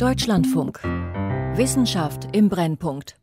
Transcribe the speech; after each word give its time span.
Deutschlandfunk. 0.00 0.82
Wissenschaft 1.58 2.34
im 2.34 2.48
Brennpunkt. 2.48 3.16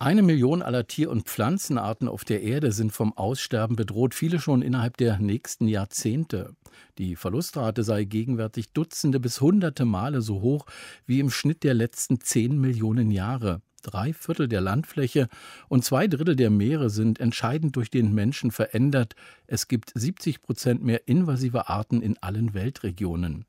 Eine 0.00 0.22
Million 0.22 0.62
aller 0.62 0.88
Tier- 0.88 1.12
und 1.12 1.28
Pflanzenarten 1.28 2.08
auf 2.08 2.24
der 2.24 2.42
Erde 2.42 2.72
sind 2.72 2.90
vom 2.90 3.16
Aussterben 3.16 3.76
bedroht, 3.76 4.14
viele 4.14 4.40
schon 4.40 4.60
innerhalb 4.60 4.96
der 4.96 5.20
nächsten 5.20 5.68
Jahrzehnte. 5.68 6.56
Die 6.98 7.14
Verlustrate 7.14 7.84
sei 7.84 8.02
gegenwärtig 8.02 8.72
Dutzende 8.72 9.20
bis 9.20 9.40
Hunderte 9.40 9.84
Male 9.84 10.22
so 10.22 10.40
hoch 10.40 10.66
wie 11.06 11.20
im 11.20 11.30
Schnitt 11.30 11.62
der 11.62 11.74
letzten 11.74 12.20
zehn 12.20 12.60
Millionen 12.60 13.12
Jahre. 13.12 13.62
Drei 13.82 14.12
Viertel 14.12 14.48
der 14.48 14.60
Landfläche 14.60 15.28
und 15.68 15.84
zwei 15.84 16.08
Drittel 16.08 16.34
der 16.34 16.50
Meere 16.50 16.90
sind 16.90 17.20
entscheidend 17.20 17.76
durch 17.76 17.90
den 17.90 18.12
Menschen 18.12 18.50
verändert. 18.50 19.14
Es 19.46 19.68
gibt 19.68 19.92
70 19.94 20.42
Prozent 20.42 20.82
mehr 20.82 21.06
invasive 21.06 21.68
Arten 21.68 22.02
in 22.02 22.18
allen 22.20 22.54
Weltregionen. 22.54 23.44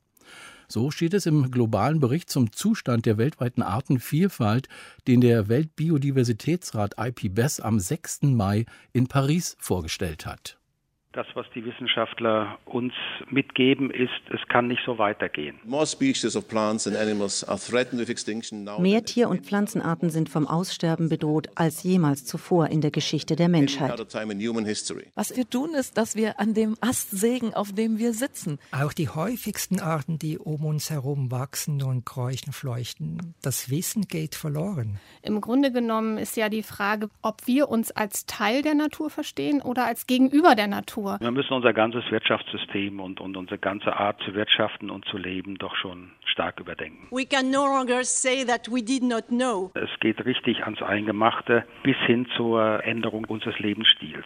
So 0.68 0.91
steht 0.91 1.13
es 1.13 1.25
im 1.25 1.52
globalen 1.52 2.00
Bericht 2.00 2.29
zum 2.29 2.52
Zustand 2.52 3.05
der 3.05 3.18
weltweiten 3.18 3.61
Artenvielfalt, 3.61 4.68
den 5.07 5.21
der 5.21 5.47
Weltbiodiversitätsrat 5.47 6.96
IPBES 7.00 7.60
am 7.60 7.79
6. 7.79 8.24
Mai 8.24 8.65
in 8.93 9.07
Paris 9.07 9.55
vorgestellt 9.60 10.25
hat. 10.25 10.57
Das, 11.15 11.28
was 11.33 11.46
die 11.55 11.64
Wissenschaftler 11.64 12.57
uns 12.65 12.92
mitgeben, 13.29 13.89
ist, 13.89 14.11
es 14.33 14.46
kann 14.50 14.68
nicht 14.68 14.82
so 14.86 14.97
weitergehen. 14.97 15.57
Mehr 18.79 19.05
Tier- 19.05 19.29
und 19.29 19.46
Pflanzenarten 19.46 20.10
sind 20.10 20.28
vom 20.28 20.46
Aussterben 20.46 21.07
bedroht 21.07 21.47
als 21.55 21.83
jemals 21.83 22.25
zuvor 22.25 22.68
in 22.68 22.82
der 22.82 22.91
Geschichte 22.91 23.38
der 23.38 23.47
Menschheit. 23.47 23.97
Was 25.15 25.38
wir 25.38 25.50
tun, 25.50 25.74
ist, 25.74 25.97
dass 25.97 26.18
wir 26.18 26.38
an 26.38 26.54
dem 26.54 26.75
Ast 26.82 27.11
sägen, 27.11 27.54
auf 27.54 27.71
dem 27.71 27.97
wir 27.97 28.13
sitzen. 28.13 28.60
Auch 28.74 28.91
die 28.91 29.07
häufigsten 29.07 29.79
Arten, 29.79 30.19
die 30.19 30.38
um 30.38 30.66
uns 30.66 30.89
herum 30.89 31.32
wachsen 31.32 31.82
und 31.82 32.05
kräuchen, 32.05 32.52
fleuchten, 32.52 33.36
das 33.41 33.69
Wissen 33.69 34.09
geht 34.09 34.36
verloren. 34.36 35.00
Im 35.22 35.39
Grunde 35.39 35.72
genommen 35.72 36.17
ist 36.17 36.36
ja 36.36 36.49
die 36.49 36.63
Frage, 36.63 37.09
ob 37.21 37.47
wir 37.47 37.69
uns 37.69 37.91
als 37.91 38.25
Teil 38.25 38.63
der 38.63 38.75
Natur 38.75 39.09
verstehen 39.09 39.61
oder 39.61 39.86
als 39.86 40.08
Gegenüber 40.08 40.55
der 40.55 40.67
Natur. 40.67 41.05
Natur. 41.06 41.25
Wir 41.25 41.31
müssen 41.31 41.53
unser 41.53 41.73
ganzes 41.73 42.03
Wirtschaftssystem 42.11 43.00
und, 43.00 43.22
und 43.22 43.38
unsere 43.38 43.58
ganze 43.58 43.95
Art 43.95 44.22
zu 44.23 44.34
wirtschaften 44.34 44.89
und 44.89 45.06
zu 45.06 45.17
leben 45.17 45.58
doch 45.58 45.75
schon 45.75 46.11
stark 46.25 46.59
überdenken. 46.59 47.08
We 47.11 47.25
can 47.25 47.52
no 47.52 47.66
longer 47.66 48.03
say 48.03 48.45
that 48.45 48.67
we 48.70 48.84
did 48.84 49.03
not 49.03 49.28
know. 49.28 49.72
Es 49.76 49.89
geht 50.00 50.26
richtig 50.26 50.64
ans 50.64 50.81
Eingemachte 50.81 51.66
bis 51.83 51.98
hin 52.06 52.28
zur 52.36 52.83
Änderung 52.83 53.26
unseres 53.26 53.58
Lebensstils 53.59 54.26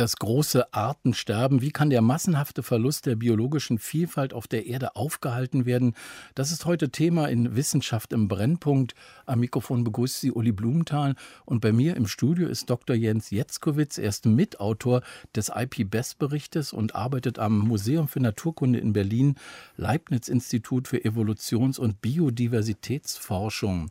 das 0.00 0.16
große 0.16 0.72
Artensterben. 0.72 1.60
Wie 1.60 1.72
kann 1.72 1.90
der 1.90 2.00
massenhafte 2.00 2.62
Verlust 2.62 3.04
der 3.04 3.16
biologischen 3.16 3.78
Vielfalt 3.78 4.32
auf 4.32 4.48
der 4.48 4.64
Erde 4.64 4.96
aufgehalten 4.96 5.66
werden? 5.66 5.94
Das 6.34 6.52
ist 6.52 6.64
heute 6.64 6.88
Thema 6.88 7.26
in 7.26 7.54
Wissenschaft 7.54 8.14
im 8.14 8.26
Brennpunkt. 8.26 8.94
Am 9.26 9.40
Mikrofon 9.40 9.84
begrüßt 9.84 10.20
Sie 10.20 10.32
Uli 10.32 10.52
Blumenthal 10.52 11.16
und 11.44 11.60
bei 11.60 11.72
mir 11.72 11.96
im 11.96 12.06
Studio 12.06 12.48
ist 12.48 12.70
Dr. 12.70 12.96
Jens 12.96 13.28
Jetzkowitz. 13.30 13.98
Er 13.98 14.08
ist 14.08 14.24
Mitautor 14.24 15.02
des 15.36 15.52
IP-BEST-Berichtes 15.54 16.72
und 16.72 16.94
arbeitet 16.94 17.38
am 17.38 17.58
Museum 17.58 18.08
für 18.08 18.20
Naturkunde 18.20 18.78
in 18.78 18.94
Berlin, 18.94 19.34
Leibniz-Institut 19.76 20.88
für 20.88 21.04
Evolutions- 21.04 21.78
und 21.78 22.00
Biodiversitätsforschung. 22.00 23.90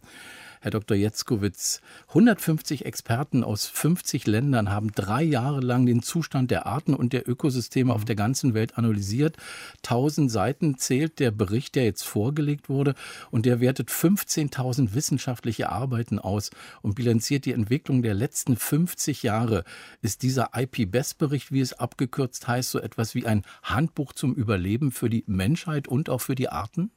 Herr 0.62 0.72
Dr. 0.72 0.98
Jetzkowitz. 0.98 1.80
150 2.10 2.86
Experten 2.86 3.46
aus 3.46 3.66
50 3.66 4.28
Ländern 4.28 4.70
haben 4.70 4.92
drei 4.92 5.24
Jahre 5.24 5.62
lang 5.62 5.86
den 5.86 6.02
Zustand 6.02 6.52
der 6.52 6.66
Arten 6.66 6.94
und 6.94 7.14
der 7.14 7.30
Ökosysteme 7.30 7.94
auf 7.94 8.04
der 8.04 8.18
ganzen 8.18 8.54
Welt 8.54 8.78
analysiert. 8.78 9.38
1000 9.86 10.30
Seiten 10.30 10.78
zählt 10.78 11.20
der 11.20 11.32
Bericht, 11.32 11.76
der 11.76 11.86
jetzt 11.86 12.04
vorgelegt 12.04 12.68
wurde, 12.68 12.96
und 13.32 13.46
der 13.46 13.62
wertet 13.62 13.90
15.000 13.90 14.94
wissenschaftliche 14.94 15.70
Arbeiten 15.70 16.20
aus 16.20 16.52
und 16.82 16.96
bilanziert 16.96 17.46
die 17.46 17.54
Entwicklung 17.54 18.02
der 18.02 18.14
letzten 18.14 18.58
50 18.58 19.23
Jahre. 19.23 19.64
Ist 20.02 20.23
dieser 20.23 20.50
IP-BEST-Bericht, 20.54 21.54
wie 21.54 21.62
es 21.62 21.72
abgekürzt 21.72 22.50
heißt, 22.50 22.70
so 22.70 22.80
etwas 22.80 23.16
wie 23.16 23.26
ein 23.26 23.44
Handbuch 23.64 24.12
zum 24.12 24.33
Überleben 24.33 24.92
für 24.92 25.10
die 25.10 25.23
Menschheit 25.26 25.88
und 25.88 26.10
auch 26.10 26.20
für 26.20 26.36
die 26.36 26.50
Arten? 26.50 26.92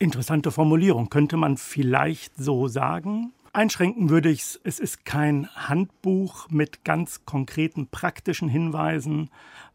Interessante 0.00 0.52
Formulierung, 0.52 1.10
könnte 1.10 1.36
man 1.36 1.56
vielleicht 1.56 2.36
so 2.36 2.68
sagen. 2.68 3.32
Einschränken 3.52 4.10
würde 4.10 4.30
ich 4.30 4.42
es, 4.42 4.60
es 4.62 4.78
ist 4.78 5.04
kein 5.04 5.48
Handbuch 5.56 6.48
mit 6.50 6.84
ganz 6.84 7.24
konkreten 7.24 7.88
praktischen 7.88 8.48
Hinweisen, 8.48 9.28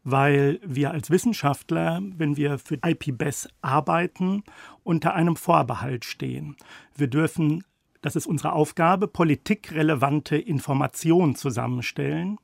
weil 0.06 0.62
wir 0.64 0.92
als 0.92 1.10
Wissenschaftler, 1.10 2.02
wenn 2.18 2.38
wir 2.38 2.58
für 2.58 2.80
IPBES 2.86 3.50
arbeiten, 3.62 4.44
unter 4.84 5.14
einem 5.14 5.36
Vorbehalt 5.36 6.06
stehen. 6.06 6.56
Wir 6.96 7.08
dürfen, 7.08 7.66
das 8.02 8.16
ist 8.16 8.26
unsere 8.26 8.54
Aufgabe, 8.54 9.10
politikrelevante 9.10 10.38
Informationen 10.38 11.36
zusammenstellen, 11.36 12.38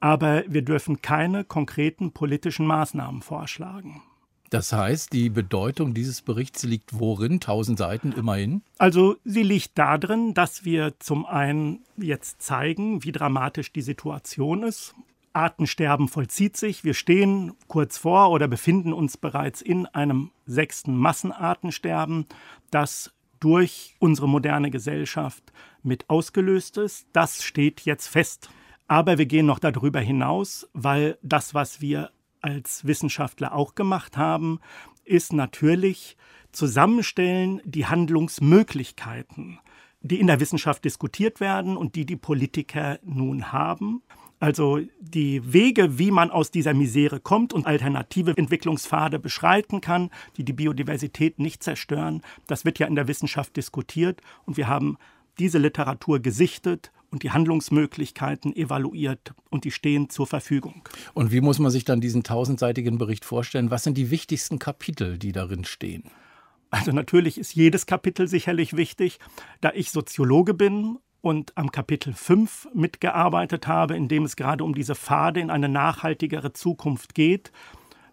aber 0.00 0.42
wir 0.48 0.62
dürfen 0.62 1.02
keine 1.02 1.44
konkreten 1.44 2.10
politischen 2.10 2.66
Maßnahmen 2.66 3.22
vorschlagen. 3.22 4.02
Das 4.50 4.72
heißt, 4.72 5.12
die 5.12 5.30
Bedeutung 5.30 5.94
dieses 5.94 6.22
Berichts 6.22 6.64
liegt 6.64 6.98
worin? 6.98 7.38
Tausend 7.38 7.78
Seiten 7.78 8.10
immerhin? 8.10 8.62
Also 8.78 9.16
sie 9.24 9.44
liegt 9.44 9.78
darin, 9.78 10.34
dass 10.34 10.64
wir 10.64 10.98
zum 10.98 11.24
einen 11.24 11.84
jetzt 11.96 12.42
zeigen, 12.42 13.04
wie 13.04 13.12
dramatisch 13.12 13.72
die 13.72 13.82
Situation 13.82 14.64
ist. 14.64 14.94
Artensterben 15.32 16.08
vollzieht 16.08 16.56
sich. 16.56 16.82
Wir 16.82 16.94
stehen 16.94 17.52
kurz 17.68 17.96
vor 17.96 18.30
oder 18.30 18.48
befinden 18.48 18.92
uns 18.92 19.16
bereits 19.16 19.62
in 19.62 19.86
einem 19.86 20.32
sechsten 20.46 20.96
Massenartensterben, 20.96 22.26
das 22.72 23.12
durch 23.38 23.94
unsere 24.00 24.28
moderne 24.28 24.72
Gesellschaft 24.72 25.44
mit 25.84 26.10
ausgelöst 26.10 26.76
ist. 26.76 27.06
Das 27.12 27.44
steht 27.44 27.82
jetzt 27.82 28.08
fest. 28.08 28.50
Aber 28.88 29.18
wir 29.18 29.26
gehen 29.26 29.46
noch 29.46 29.60
darüber 29.60 30.00
hinaus, 30.00 30.68
weil 30.72 31.16
das, 31.22 31.54
was 31.54 31.80
wir 31.80 32.10
als 32.40 32.86
Wissenschaftler 32.86 33.54
auch 33.54 33.74
gemacht 33.74 34.16
haben, 34.16 34.60
ist 35.04 35.32
natürlich 35.32 36.16
zusammenstellen 36.52 37.60
die 37.64 37.86
Handlungsmöglichkeiten, 37.86 39.58
die 40.00 40.20
in 40.20 40.26
der 40.26 40.40
Wissenschaft 40.40 40.84
diskutiert 40.84 41.40
werden 41.40 41.76
und 41.76 41.94
die 41.94 42.06
die 42.06 42.16
Politiker 42.16 42.98
nun 43.04 43.52
haben. 43.52 44.02
Also 44.40 44.80
die 44.98 45.52
Wege, 45.52 45.98
wie 45.98 46.10
man 46.10 46.30
aus 46.30 46.50
dieser 46.50 46.72
Misere 46.72 47.20
kommt 47.20 47.52
und 47.52 47.66
alternative 47.66 48.34
Entwicklungspfade 48.36 49.18
beschreiten 49.18 49.82
kann, 49.82 50.10
die 50.38 50.44
die 50.44 50.54
Biodiversität 50.54 51.38
nicht 51.38 51.62
zerstören, 51.62 52.22
das 52.46 52.64
wird 52.64 52.78
ja 52.78 52.86
in 52.86 52.94
der 52.94 53.06
Wissenschaft 53.06 53.54
diskutiert 53.56 54.22
und 54.46 54.56
wir 54.56 54.66
haben 54.66 54.96
diese 55.38 55.58
Literatur 55.58 56.20
gesichtet 56.20 56.90
und 57.10 57.22
die 57.22 57.30
Handlungsmöglichkeiten 57.30 58.54
evaluiert 58.54 59.32
und 59.50 59.64
die 59.64 59.70
stehen 59.70 60.10
zur 60.10 60.26
Verfügung. 60.26 60.82
Und 61.14 61.32
wie 61.32 61.40
muss 61.40 61.58
man 61.58 61.70
sich 61.70 61.84
dann 61.84 62.00
diesen 62.00 62.22
tausendseitigen 62.22 62.98
Bericht 62.98 63.24
vorstellen? 63.24 63.70
Was 63.70 63.82
sind 63.82 63.96
die 63.96 64.10
wichtigsten 64.10 64.58
Kapitel, 64.58 65.18
die 65.18 65.32
darin 65.32 65.64
stehen? 65.64 66.04
Also 66.70 66.92
natürlich 66.92 67.36
ist 67.36 67.54
jedes 67.54 67.86
Kapitel 67.86 68.28
sicherlich 68.28 68.76
wichtig. 68.76 69.18
Da 69.60 69.72
ich 69.74 69.90
Soziologe 69.90 70.54
bin 70.54 70.98
und 71.20 71.56
am 71.56 71.72
Kapitel 71.72 72.14
5 72.14 72.68
mitgearbeitet 72.74 73.66
habe, 73.66 73.96
in 73.96 74.08
dem 74.08 74.24
es 74.24 74.36
gerade 74.36 74.64
um 74.64 74.74
diese 74.74 74.94
Pfade 74.94 75.40
in 75.40 75.50
eine 75.50 75.68
nachhaltigere 75.68 76.52
Zukunft 76.52 77.14
geht, 77.14 77.50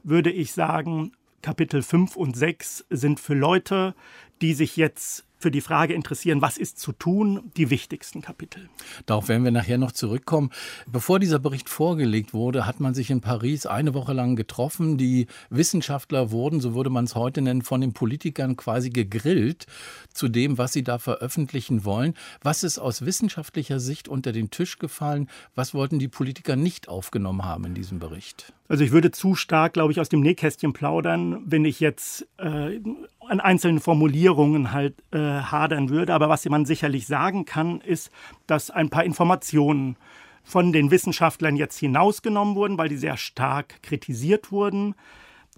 würde 0.04 0.32
ich 0.32 0.54
sagen, 0.54 1.12
Kapitel 1.42 1.84
5 1.84 2.16
und 2.16 2.36
6 2.36 2.86
sind 2.90 3.20
für 3.20 3.36
Leute, 3.36 3.94
die 4.42 4.54
sich 4.54 4.76
jetzt 4.76 5.27
für 5.38 5.52
die 5.52 5.62
Frage 5.62 5.94
interessieren, 5.94 6.42
was 6.42 6.58
ist 6.58 6.80
zu 6.80 6.92
tun, 6.92 7.52
die 7.58 7.70
wichtigsten 7.70 8.22
Kapitel. 8.22 8.70
Darauf 9.06 9.28
werden 9.28 9.44
wir 9.44 9.52
nachher 9.52 9.78
noch 9.78 9.92
zurückkommen. 9.92 10.52
Bevor 10.88 11.20
dieser 11.20 11.40
Bericht 11.40 11.70
vorgelegt 11.70 12.34
wurde, 12.34 12.66
hat 12.66 12.80
man 12.80 12.94
sich 12.94 13.10
in 13.10 13.22
Paris 13.22 13.66
eine 13.66 13.94
Woche 13.94 14.14
lang 14.14 14.36
getroffen. 14.36 14.98
Die 14.98 15.28
Wissenschaftler 15.50 16.32
wurden, 16.32 16.60
so 16.60 16.74
würde 16.74 16.90
man 16.90 17.06
es 17.06 17.16
heute 17.16 17.42
nennen, 17.42 17.62
von 17.62 17.82
den 17.82 17.94
Politikern 17.94 18.58
quasi 18.58 18.90
gegrillt 18.90 19.68
zu 20.14 20.28
dem, 20.28 20.58
was 20.58 20.74
sie 20.74 20.84
da 20.84 20.98
veröffentlichen 20.98 21.86
wollen. 21.86 22.16
Was 22.42 22.64
ist 22.64 22.80
aus 22.80 23.06
wissenschaftlicher 23.06 23.80
Sicht 23.80 24.08
unter 24.08 24.32
den 24.32 24.50
Tisch 24.50 24.80
gefallen? 24.80 25.30
Was 25.54 25.74
wollten 25.74 26.00
die 26.00 26.08
Politiker 26.08 26.56
nicht 26.56 26.90
aufgenommen 26.90 27.46
haben 27.46 27.66
in 27.66 27.74
diesem 27.76 28.00
Bericht? 28.00 28.54
Also 28.70 28.84
ich 28.84 28.92
würde 28.92 29.12
zu 29.12 29.36
stark, 29.36 29.74
glaube 29.74 29.92
ich, 29.92 30.00
aus 30.00 30.10
dem 30.10 30.20
Nähkästchen 30.20 30.74
plaudern, 30.74 31.42
wenn 31.46 31.64
ich 31.64 31.80
jetzt 31.80 32.28
äh, 32.38 32.80
an 33.28 33.40
einzelnen 33.40 33.80
Formulierungen 33.80 34.72
halt 34.72 34.96
äh, 35.12 35.18
hadern 35.18 35.90
würde. 35.90 36.14
Aber 36.14 36.30
was 36.30 36.46
man 36.46 36.66
sicherlich 36.66 37.08
sagen 37.08 37.46
kann, 37.46 37.82
ist, 37.82 38.12
dass 38.48 38.72
ein 38.72 38.90
paar 38.90 39.04
Informationen 39.04 39.98
von 40.44 40.72
den 40.72 40.92
Wissenschaftlern 40.92 41.58
jetzt 41.58 41.78
hinausgenommen 41.78 42.56
wurden, 42.56 42.78
weil 42.78 42.90
die 42.90 42.98
sehr 42.98 43.18
stark 43.18 43.82
kritisiert 43.84 44.52
wurden. 44.52 44.96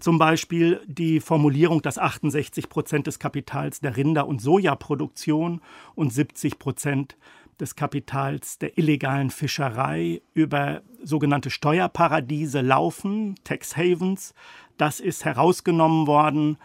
Zum 0.00 0.18
Beispiel 0.18 0.80
die 0.86 1.20
Formulierung, 1.20 1.82
dass 1.82 1.98
68 1.98 2.68
Prozent 2.68 3.06
des 3.06 3.18
Kapitals 3.18 3.80
der 3.80 3.96
Rinder- 3.96 4.26
und 4.26 4.40
Sojaproduktion 4.40 5.60
und 5.94 6.12
70 6.12 6.58
Prozent 6.58 7.16
des 7.60 7.76
Kapitals 7.76 8.58
der 8.58 8.78
illegalen 8.78 9.30
Fischerei 9.30 10.22
über 10.32 10.80
sogenannte 11.02 11.50
Steuerparadiese 11.50 12.62
laufen, 12.62 13.34
Tax 13.44 13.76
Havens. 13.76 14.34
Das 14.78 14.98
ist 14.98 15.24
herausgenommen 15.24 16.06
worden 16.06 16.56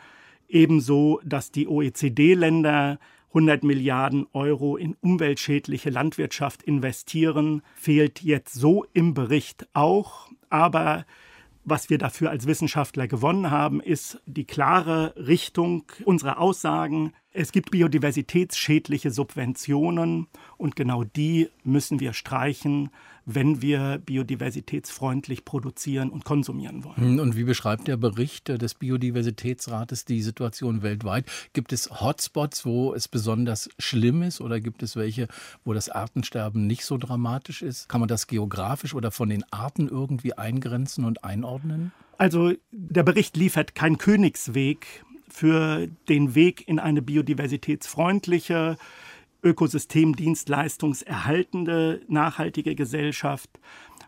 Ebenso, 0.48 1.20
dass 1.24 1.52
die 1.52 1.68
OECD-Länder 1.68 3.00
100 3.30 3.64
Milliarden 3.64 4.28
Euro 4.32 4.78
in 4.78 4.96
umweltschädliche 5.02 5.90
Landwirtschaft 5.90 6.64
investieren, 6.64 7.62
fehlt 7.76 8.22
jetzt 8.22 8.54
so 8.54 8.86
im 8.94 9.14
Bericht 9.14 9.68
auch. 9.74 10.30
Aber 10.50 11.06
was 11.66 11.90
wir 11.90 11.98
dafür 11.98 12.30
als 12.30 12.48
Wissenschaftler 12.48 13.08
gewonnen 13.08 13.52
haben, 13.52 13.82
ist 13.82 14.22
die 14.26 14.46
klare 14.46 15.14
Richtung 15.18 15.84
unserer 16.06 16.40
Aussagen. 16.40 17.12
Es 17.38 17.52
gibt 17.52 17.70
biodiversitätsschädliche 17.70 19.12
Subventionen 19.12 20.28
und 20.56 20.78
genau 20.78 21.04
die 21.04 21.50
müssen 21.66 22.00
wir 22.00 22.14
streichen, 22.14 22.92
wenn 23.26 23.62
wir 23.62 23.98
biodiversitätsfreundlich 23.98 25.44
produzieren 25.44 26.12
und 26.12 26.24
konsumieren 26.24 26.86
wollen. 26.86 26.96
Hm, 26.96 27.20
und 27.20 27.36
wie 27.36 27.44
beschreibt 27.44 27.90
der 27.90 27.98
Bericht 27.98 28.48
des 28.48 28.76
Biodiversitätsrates 28.76 30.06
die 30.06 30.22
Situation 30.22 30.82
weltweit? 30.82 31.26
Gibt 31.52 31.74
es 31.74 31.92
Hotspots, 32.00 32.66
wo 32.66 32.94
es 32.94 33.10
besonders 33.10 33.68
schlimm 33.80 34.22
ist 34.22 34.40
oder 34.40 34.62
gibt 34.62 34.82
es 34.82 34.96
welche, 34.96 35.28
wo 35.66 35.74
das 35.74 35.90
Artensterben 35.90 36.66
nicht 36.68 36.86
so 36.86 36.98
dramatisch 36.98 37.62
ist? 37.62 37.90
Kann 37.90 38.00
man 38.00 38.08
das 38.08 38.28
geografisch 38.28 38.94
oder 38.94 39.12
von 39.12 39.28
den 39.28 39.44
Arten 39.52 39.90
irgendwie 39.90 40.38
eingrenzen 40.38 41.04
und 41.04 41.26
einordnen? 41.26 41.92
Also 42.18 42.54
der 42.72 43.04
Bericht 43.04 43.36
liefert 43.36 43.76
keinen 43.76 43.98
Königsweg 43.98 45.04
für 45.28 45.88
den 46.10 46.36
Weg 46.36 46.68
in 46.68 46.80
eine 46.80 47.02
biodiversitätsfreundliche, 47.02 48.78
ökosystemdienstleistungserhaltende, 49.44 52.02
nachhaltige 52.08 52.76
Gesellschaft. 52.76 53.50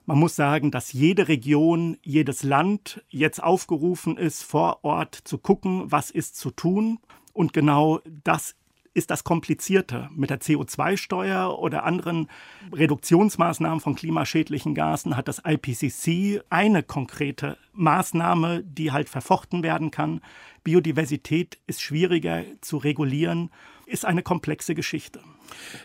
Man 0.06 0.20
muss 0.20 0.36
sagen, 0.36 0.72
dass 0.72 0.94
jede 0.94 1.28
Region, 1.28 1.98
jedes 2.02 2.44
Land 2.44 3.04
jetzt 3.10 3.44
aufgerufen 3.44 4.18
ist, 4.18 4.44
vor 4.44 4.84
Ort 4.84 5.16
zu 5.16 5.38
gucken, 5.38 5.92
was 5.92 6.12
ist 6.12 6.38
zu 6.38 6.52
tun. 6.52 7.00
Und 7.34 7.54
genau 7.54 8.00
das 8.24 8.56
ist 8.98 9.12
das 9.12 9.24
Komplizierte. 9.24 10.10
Mit 10.16 10.32
der 10.32 10.42
CO2-Steuer 10.42 11.60
oder 11.60 11.84
anderen 11.84 12.28
Reduktionsmaßnahmen 12.74 13.80
von 13.80 13.94
klimaschädlichen 13.94 14.74
Gasen 14.74 15.16
hat 15.16 15.28
das 15.28 15.44
IPCC 15.46 16.42
eine 16.50 16.82
konkrete 16.82 17.58
Maßnahme, 17.74 18.64
die 18.64 18.92
halt 18.92 19.08
verfochten 19.08 19.62
werden 19.62 19.92
kann. 19.92 20.22
Biodiversität 20.64 21.60
ist 21.68 21.82
schwieriger 21.82 22.44
zu 22.62 22.78
regulieren 22.78 23.52
ist 23.88 24.06
eine 24.06 24.22
komplexe 24.22 24.76
Geschichte. 24.76 25.22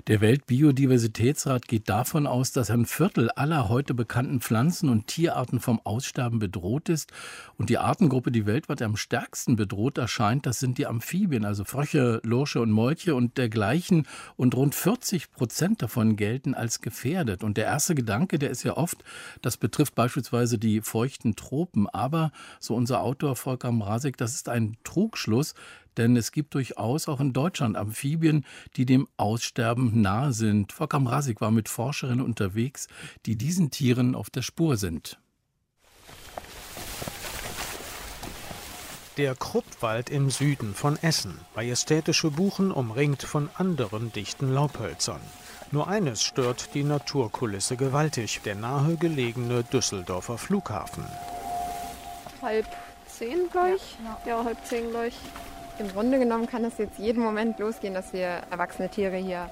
Der 0.09 0.21
Weltbiodiversitätsrat 0.21 1.69
geht 1.69 1.89
davon 1.89 2.27
aus, 2.27 2.51
dass 2.51 2.71
ein 2.71 2.85
Viertel 2.85 3.31
aller 3.31 3.69
heute 3.69 3.95
bekannten 3.95 4.41
Pflanzen- 4.41 4.89
und 4.89 5.07
Tierarten 5.07 5.61
vom 5.61 5.81
Aussterben 5.85 6.41
bedroht 6.41 6.89
ist. 6.89 7.13
Und 7.57 7.71
die 7.71 7.79
Artengruppe, 7.79 8.33
die 8.33 8.45
weltweit 8.45 8.83
am 8.83 8.97
stärksten 8.97 9.55
bedroht 9.55 9.99
erscheint, 9.99 10.47
das 10.47 10.59
sind 10.59 10.79
die 10.79 10.87
Amphibien, 10.87 11.45
also 11.45 11.65
Frösche, 11.65 12.21
Lorsche 12.25 12.61
und 12.61 12.73
Molche 12.73 13.15
und 13.15 13.39
dergleichen. 13.39 14.09
Und 14.37 14.57
rund 14.57 14.75
40 14.75 15.31
Prozent 15.31 15.81
davon 15.81 16.17
gelten 16.17 16.55
als 16.55 16.81
gefährdet. 16.81 17.45
Und 17.45 17.57
der 17.57 17.67
erste 17.67 17.95
Gedanke, 17.95 18.41
der 18.41 18.51
ist 18.51 18.65
ja 18.65 18.77
oft, 18.77 19.05
das 19.43 19.57
betrifft 19.57 19.95
beispielsweise 19.95 20.59
die 20.59 20.81
feuchten 20.81 21.37
Tropen. 21.37 21.89
Aber, 21.89 22.33
so 22.59 22.75
unser 22.75 23.03
Autor 23.03 23.37
Volker 23.37 23.71
Mrazek, 23.71 24.17
das 24.17 24.35
ist 24.35 24.49
ein 24.49 24.77
Trugschluss, 24.83 25.55
denn 25.97 26.17
es 26.17 26.33
gibt 26.33 26.55
durchaus 26.55 27.09
auch 27.09 27.21
in 27.21 27.33
Deutschland 27.33 27.77
Amphibien, 27.77 28.45
die 28.77 28.87
dem 28.87 29.09
Aussterben 29.17 30.01
nahe 30.01 30.33
sind. 30.33 30.73
Volker 30.73 31.01
Mrazik 31.01 31.41
war 31.41 31.51
mit 31.51 31.69
Forscherinnen 31.69 32.25
unterwegs, 32.25 32.89
die 33.27 33.37
diesen 33.37 33.71
Tieren 33.71 34.15
auf 34.15 34.31
der 34.31 34.43
Spur 34.43 34.77
sind. 34.77 35.19
Der 39.19 39.35
Kruppwald 39.35 40.09
im 40.09 40.31
Süden 40.31 40.75
von 40.75 40.97
Essen. 41.03 41.39
Majestätische 41.55 42.31
Buchen 42.31 42.73
umringt 42.73 43.23
von 43.23 43.51
anderen 43.59 44.11
dichten 44.11 44.51
Laubhölzern. 44.55 45.21
Nur 45.71 45.87
eines 45.87 46.23
stört 46.23 46.75
die 46.75 46.83
Naturkulisse 46.83 47.77
gewaltig, 47.77 48.41
der 48.43 48.55
nahe 48.55 48.97
gelegene 48.97 49.65
Düsseldorfer 49.65 50.39
Flughafen. 50.39 51.05
Halb 52.41 52.67
zehn 53.07 53.51
gleich? 53.51 53.99
Ja, 54.03 54.19
ja 54.27 54.45
halb 54.45 54.65
zehn 54.65 54.91
gleich. 54.91 55.15
Im 55.79 55.89
Grunde 55.89 56.19
genommen 56.19 56.47
kann 56.47 56.65
es 56.65 56.79
jetzt 56.79 56.99
jeden 56.99 57.23
Moment 57.23 57.59
losgehen, 57.59 57.95
dass 57.95 58.13
wir 58.13 58.43
erwachsene 58.51 58.89
Tiere 58.89 59.17
hier 59.17 59.51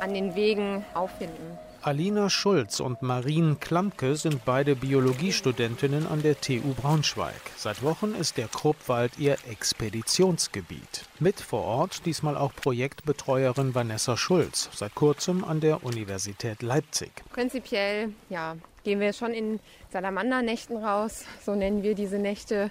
an 0.00 0.14
den 0.14 0.34
Wegen 0.34 0.84
auffinden. 0.94 1.58
Alina 1.82 2.28
Schulz 2.28 2.78
und 2.78 3.00
Marien 3.00 3.58
Klamke 3.58 4.14
sind 4.14 4.44
beide 4.44 4.76
Biologiestudentinnen 4.76 6.06
an 6.06 6.20
der 6.20 6.38
TU 6.38 6.74
Braunschweig. 6.74 7.40
Seit 7.56 7.82
Wochen 7.82 8.14
ist 8.14 8.36
der 8.36 8.48
Kruppwald 8.48 9.18
ihr 9.18 9.38
Expeditionsgebiet. 9.48 11.06
Mit 11.20 11.40
vor 11.40 11.64
Ort 11.64 12.04
diesmal 12.04 12.36
auch 12.36 12.52
Projektbetreuerin 12.54 13.74
Vanessa 13.74 14.18
Schulz, 14.18 14.68
seit 14.74 14.94
kurzem 14.94 15.42
an 15.42 15.60
der 15.60 15.82
Universität 15.82 16.60
Leipzig. 16.60 17.12
Prinzipiell 17.32 18.12
ja, 18.28 18.56
gehen 18.84 19.00
wir 19.00 19.14
schon 19.14 19.32
in 19.32 19.58
Salamandernächten 19.90 20.76
raus, 20.84 21.24
so 21.46 21.54
nennen 21.54 21.82
wir 21.82 21.94
diese 21.94 22.18
Nächte 22.18 22.70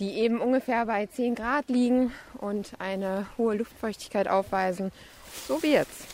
die 0.00 0.12
eben 0.14 0.40
ungefähr 0.40 0.86
bei 0.86 1.06
10 1.06 1.34
Grad 1.34 1.68
liegen 1.68 2.12
und 2.38 2.72
eine 2.78 3.26
hohe 3.38 3.56
Luftfeuchtigkeit 3.56 4.28
aufweisen. 4.28 4.92
So 5.48 5.62
wie 5.62 5.72
jetzt. 5.72 6.06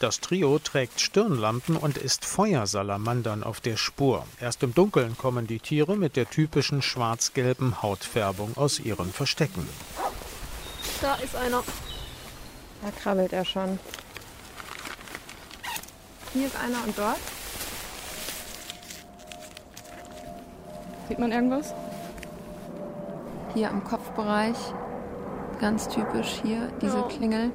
Das 0.00 0.20
Trio 0.20 0.60
trägt 0.60 1.00
Stirnlampen 1.00 1.76
und 1.76 1.98
ist 1.98 2.24
Feuersalamandern 2.24 3.42
auf 3.42 3.60
der 3.60 3.76
Spur. 3.76 4.24
Erst 4.40 4.62
im 4.62 4.72
Dunkeln 4.72 5.18
kommen 5.18 5.48
die 5.48 5.58
Tiere 5.58 5.96
mit 5.96 6.14
der 6.14 6.30
typischen 6.30 6.82
schwarz-gelben 6.82 7.82
Hautfärbung 7.82 8.56
aus 8.56 8.78
ihren 8.78 9.12
Verstecken. 9.12 9.68
Da 11.00 11.16
ist 11.16 11.34
einer. 11.34 11.64
Da 12.82 12.90
krabbelt 12.92 13.32
er 13.32 13.44
schon. 13.44 13.80
Hier 16.32 16.46
ist 16.46 16.56
einer 16.56 16.84
und 16.84 16.96
dort. 16.96 17.18
Sieht 21.08 21.18
man 21.18 21.32
irgendwas? 21.32 21.74
Hier 23.58 23.70
am 23.70 23.82
Kopfbereich. 23.82 24.56
Ganz 25.60 25.88
typisch 25.88 26.40
hier, 26.42 26.70
diese 26.80 26.98
ja. 26.98 27.02
Klingel. 27.02 27.50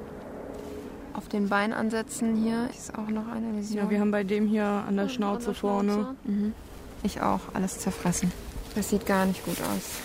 Auf 1.14 1.28
den 1.28 1.48
Beinansätzen 1.48 2.36
hier 2.36 2.68
ist 2.70 2.96
auch 2.98 3.08
noch 3.08 3.28
eine 3.28 3.56
Vision. 3.56 3.84
Ja, 3.84 3.90
wir 3.90 4.00
haben 4.00 4.10
bei 4.10 4.24
dem 4.24 4.46
hier 4.46 4.66
an 4.66 4.96
der 4.96 5.08
Schnauze, 5.08 5.46
der 5.46 5.54
Schnauze. 5.54 5.94
vorne. 5.94 6.16
Mhm. 6.24 6.52
Ich 7.02 7.22
auch, 7.22 7.40
alles 7.54 7.78
zerfressen. 7.78 8.30
Das 8.74 8.90
sieht 8.90 9.06
gar 9.06 9.24
nicht 9.24 9.44
gut 9.44 9.56
aus. 9.62 10.00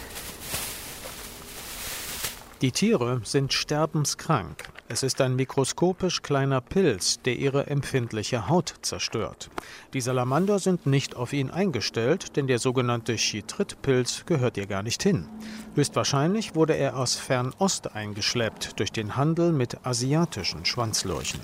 Die 2.61 2.71
Tiere 2.71 3.21
sind 3.23 3.51
sterbenskrank. 3.51 4.69
Es 4.91 5.03
ist 5.03 5.21
ein 5.21 5.35
mikroskopisch 5.35 6.23
kleiner 6.23 6.61
Pilz, 6.61 7.21
der 7.21 7.37
ihre 7.37 7.67
empfindliche 7.67 8.49
Haut 8.49 8.73
zerstört. 8.81 9.51
Die 9.93 10.01
Salamander 10.01 10.57
sind 10.57 10.87
nicht 10.87 11.15
auf 11.15 11.31
ihn 11.31 11.51
eingestellt, 11.51 12.35
denn 12.35 12.47
der 12.47 12.57
sogenannte 12.57 13.15
Chitritpilz 13.15 14.25
gehört 14.25 14.57
ihr 14.57 14.65
gar 14.65 14.81
nicht 14.81 15.03
hin. 15.03 15.29
Höchstwahrscheinlich 15.75 16.55
wurde 16.55 16.75
er 16.75 16.97
aus 16.97 17.13
Fernost 17.13 17.93
eingeschleppt 17.93 18.79
durch 18.79 18.91
den 18.91 19.15
Handel 19.15 19.51
mit 19.51 19.85
asiatischen 19.85 20.65
Schwanzlurchen. 20.65 21.39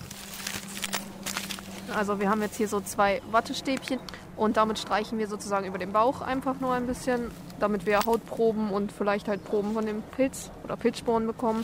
Also 1.94 2.20
wir 2.20 2.32
haben 2.32 2.42
jetzt 2.42 2.58
hier 2.58 2.68
so 2.68 2.82
zwei 2.82 3.22
Wattestäbchen 3.30 4.00
und 4.38 4.58
damit 4.58 4.80
streichen 4.80 5.20
wir 5.20 5.28
sozusagen 5.28 5.68
über 5.68 5.78
den 5.78 5.94
Bauch 5.94 6.22
einfach 6.22 6.60
nur 6.60 6.74
ein 6.74 6.88
bisschen, 6.88 7.30
damit 7.60 7.86
wir 7.86 8.00
Hautproben 8.08 8.72
und 8.72 8.92
vielleicht 8.92 9.28
halt 9.28 9.46
Proben 9.46 9.76
von 9.76 9.86
dem 9.86 10.02
Pilz 10.02 10.50
oder 10.64 10.76
Pilzsporen 10.78 11.28
bekommen. 11.28 11.64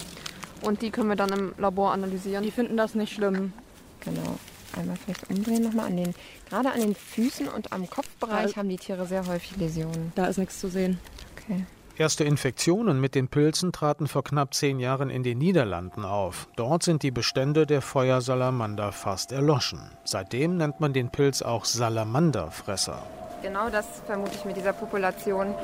Und 0.62 0.82
die 0.82 0.92
können 0.92 1.10
wir 1.10 1.16
dann 1.16 1.32
im 1.32 1.54
Labor 1.58 1.92
analysieren. 1.92 2.44
Die 2.44 2.52
finden 2.52 2.78
das 2.78 2.96
nicht 2.96 3.14
schlimm. 3.14 3.54
Genau. 4.02 4.38
Einmal 4.78 4.96
vielleicht 4.96 5.30
umdrehen 5.30 5.64
nochmal 5.64 5.88
an 5.88 5.98
den, 5.98 6.14
gerade 6.50 6.72
an 6.72 6.80
den 6.80 6.96
Füßen 6.96 7.48
und 7.50 7.74
am 7.74 7.90
Kopfbereich 7.90 8.56
haben 8.56 8.70
die 8.70 8.78
Tiere 8.78 9.06
sehr 9.06 9.28
häufig 9.28 9.58
Läsionen. 9.58 10.14
Da 10.16 10.28
ist 10.28 10.38
nichts 10.38 10.60
zu 10.60 10.70
sehen. 10.70 11.00
Okay. 11.36 11.66
Erste 11.98 12.24
Infektionen 12.24 13.00
mit 13.00 13.16
den 13.16 13.28
Pilzen 13.28 13.74
traten 13.74 14.08
vor 14.08 14.24
knapp 14.24 14.54
zehn 14.54 14.80
Jahren 14.80 15.10
in 15.10 15.24
den 15.24 15.38
Niederlanden 15.38 16.06
auf. 16.06 16.48
Dort 16.56 16.84
sind 16.84 17.04
die 17.04 17.12
Bestände 17.12 17.68
der 17.68 17.82
Feuersalamander 17.82 18.92
fast 18.92 19.32
erloschen. 19.32 19.92
Seitdem 20.06 20.58
nennt 20.58 20.80
man 20.80 20.94
den 20.94 21.12
Pilz 21.12 21.42
auch 21.42 21.66
Salamanderfresser. 21.66 23.04
Genau 23.42 23.70
das 23.70 23.86
vermute 24.06 24.34
ich 24.36 24.46
mit 24.46 24.56
dieser 24.56 24.74
Population, 24.74 25.56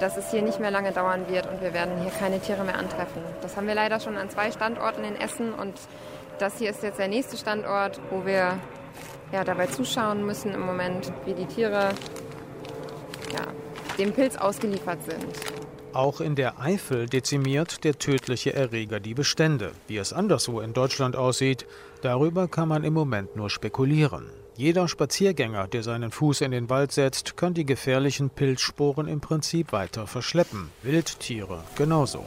dass 0.00 0.16
es 0.16 0.30
hier 0.30 0.42
nicht 0.42 0.58
mehr 0.58 0.70
lange 0.70 0.92
dauern 0.92 1.28
wird 1.28 1.46
und 1.46 1.60
wir 1.60 1.74
werden 1.74 2.00
hier 2.00 2.10
keine 2.10 2.40
Tiere 2.40 2.64
mehr 2.64 2.78
antreffen. 2.78 3.22
Das 3.42 3.56
haben 3.56 3.66
wir 3.66 3.74
leider 3.74 4.00
schon 4.00 4.16
an 4.16 4.30
zwei 4.30 4.50
Standorten 4.50 5.04
in 5.04 5.16
Essen 5.16 5.52
und 5.52 5.74
das 6.38 6.58
hier 6.58 6.70
ist 6.70 6.82
jetzt 6.82 6.98
der 6.98 7.08
nächste 7.08 7.36
Standort, 7.36 8.00
wo 8.10 8.24
wir 8.24 8.58
ja, 9.32 9.44
dabei 9.44 9.66
zuschauen 9.66 10.24
müssen 10.24 10.52
im 10.52 10.60
Moment, 10.60 11.12
wie 11.24 11.34
die 11.34 11.46
Tiere 11.46 11.90
ja, 13.32 13.46
dem 13.98 14.12
Pilz 14.12 14.36
ausgeliefert 14.36 15.02
sind. 15.04 15.26
Auch 15.92 16.20
in 16.20 16.34
der 16.34 16.60
Eifel 16.60 17.06
dezimiert 17.06 17.84
der 17.84 17.98
tödliche 17.98 18.52
Erreger 18.52 19.00
die 19.00 19.14
Bestände. 19.14 19.72
Wie 19.86 19.96
es 19.96 20.12
anderswo 20.12 20.60
in 20.60 20.74
Deutschland 20.74 21.16
aussieht, 21.16 21.66
darüber 22.02 22.48
kann 22.48 22.68
man 22.68 22.84
im 22.84 22.92
Moment 22.92 23.34
nur 23.34 23.48
spekulieren. 23.48 24.30
Jeder 24.58 24.88
Spaziergänger, 24.88 25.68
der 25.68 25.82
seinen 25.82 26.10
Fuß 26.10 26.40
in 26.40 26.50
den 26.50 26.70
Wald 26.70 26.90
setzt, 26.90 27.36
kann 27.36 27.52
die 27.52 27.66
gefährlichen 27.66 28.30
Pilzsporen 28.30 29.06
im 29.06 29.20
Prinzip 29.20 29.70
weiter 29.70 30.06
verschleppen. 30.06 30.70
Wildtiere 30.82 31.62
genauso. 31.76 32.24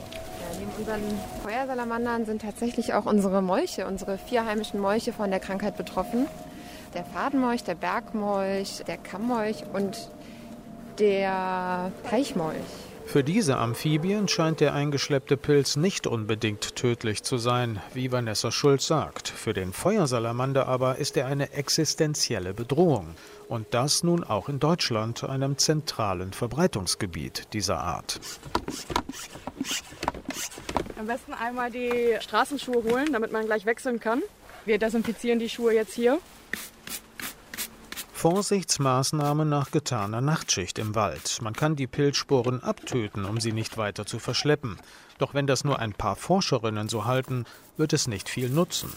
neben 0.59 0.71
unseren 0.77 1.01
Feuersalamandern 1.43 2.25
sind 2.25 2.43
tatsächlich 2.43 2.93
auch 2.93 3.07
unsere 3.07 3.41
Molche, 3.41 3.87
unsere 3.87 4.19
vier 4.19 4.45
heimischen 4.45 4.79
Molche 4.79 5.11
von 5.11 5.31
der 5.31 5.39
Krankheit 5.39 5.75
betroffen. 5.75 6.27
Der 6.93 7.03
Fadenmolch, 7.03 7.63
der 7.63 7.73
Bergmolch, 7.73 8.83
der 8.85 8.97
Kammmolch 8.97 9.63
und 9.73 10.11
der 10.99 11.91
Teichmolch. 12.07 12.88
Für 13.11 13.23
diese 13.23 13.57
Amphibien 13.57 14.27
scheint 14.27 14.59
der 14.59 14.75
eingeschleppte 14.75 15.35
Pilz 15.35 15.75
nicht 15.75 16.05
unbedingt 16.05 16.75
tödlich 16.75 17.23
zu 17.23 17.39
sein, 17.39 17.81
wie 17.95 18.11
Vanessa 18.11 18.51
Schulz 18.51 18.85
sagt. 18.85 19.29
Für 19.29 19.51
den 19.51 19.73
Feuersalamander 19.73 20.67
aber 20.67 20.97
ist 20.97 21.17
er 21.17 21.25
eine 21.25 21.51
existenzielle 21.53 22.53
Bedrohung. 22.53 23.15
Und 23.47 23.73
das 23.73 24.03
nun 24.03 24.23
auch 24.23 24.47
in 24.47 24.59
Deutschland, 24.59 25.23
einem 25.23 25.57
zentralen 25.57 26.33
Verbreitungsgebiet 26.33 27.51
dieser 27.53 27.79
Art. 27.79 28.19
Am 30.99 31.07
besten 31.07 31.33
einmal 31.33 31.71
die 31.71 32.15
Straßenschuhe 32.19 32.83
holen, 32.83 33.11
damit 33.11 33.31
man 33.31 33.47
gleich 33.47 33.65
wechseln 33.65 33.99
kann. 33.99 34.21
Wir 34.65 34.77
desinfizieren 34.77 35.39
die 35.39 35.49
Schuhe 35.49 35.73
jetzt 35.73 35.95
hier. 35.95 36.19
Vorsichtsmaßnahmen 38.19 39.47
nach 39.47 39.71
getaner 39.71 40.19
Nachtschicht 40.19 40.77
im 40.77 40.93
Wald. 40.93 41.39
Man 41.41 41.53
kann 41.53 41.77
die 41.77 41.87
Pilzsporen 41.87 42.61
abtöten, 42.61 43.23
um 43.23 43.39
sie 43.39 43.53
nicht 43.53 43.77
weiter 43.77 44.05
zu 44.05 44.19
verschleppen. 44.19 44.75
Doch 45.19 45.33
wenn 45.33 45.47
das 45.47 45.63
nur 45.63 45.79
ein 45.79 45.93
paar 45.93 46.17
Forscherinnen 46.17 46.89
so 46.89 47.05
halten, 47.05 47.45
wird 47.77 47.93
es 47.93 48.09
nicht 48.09 48.27
viel 48.27 48.49
nutzen. 48.49 48.91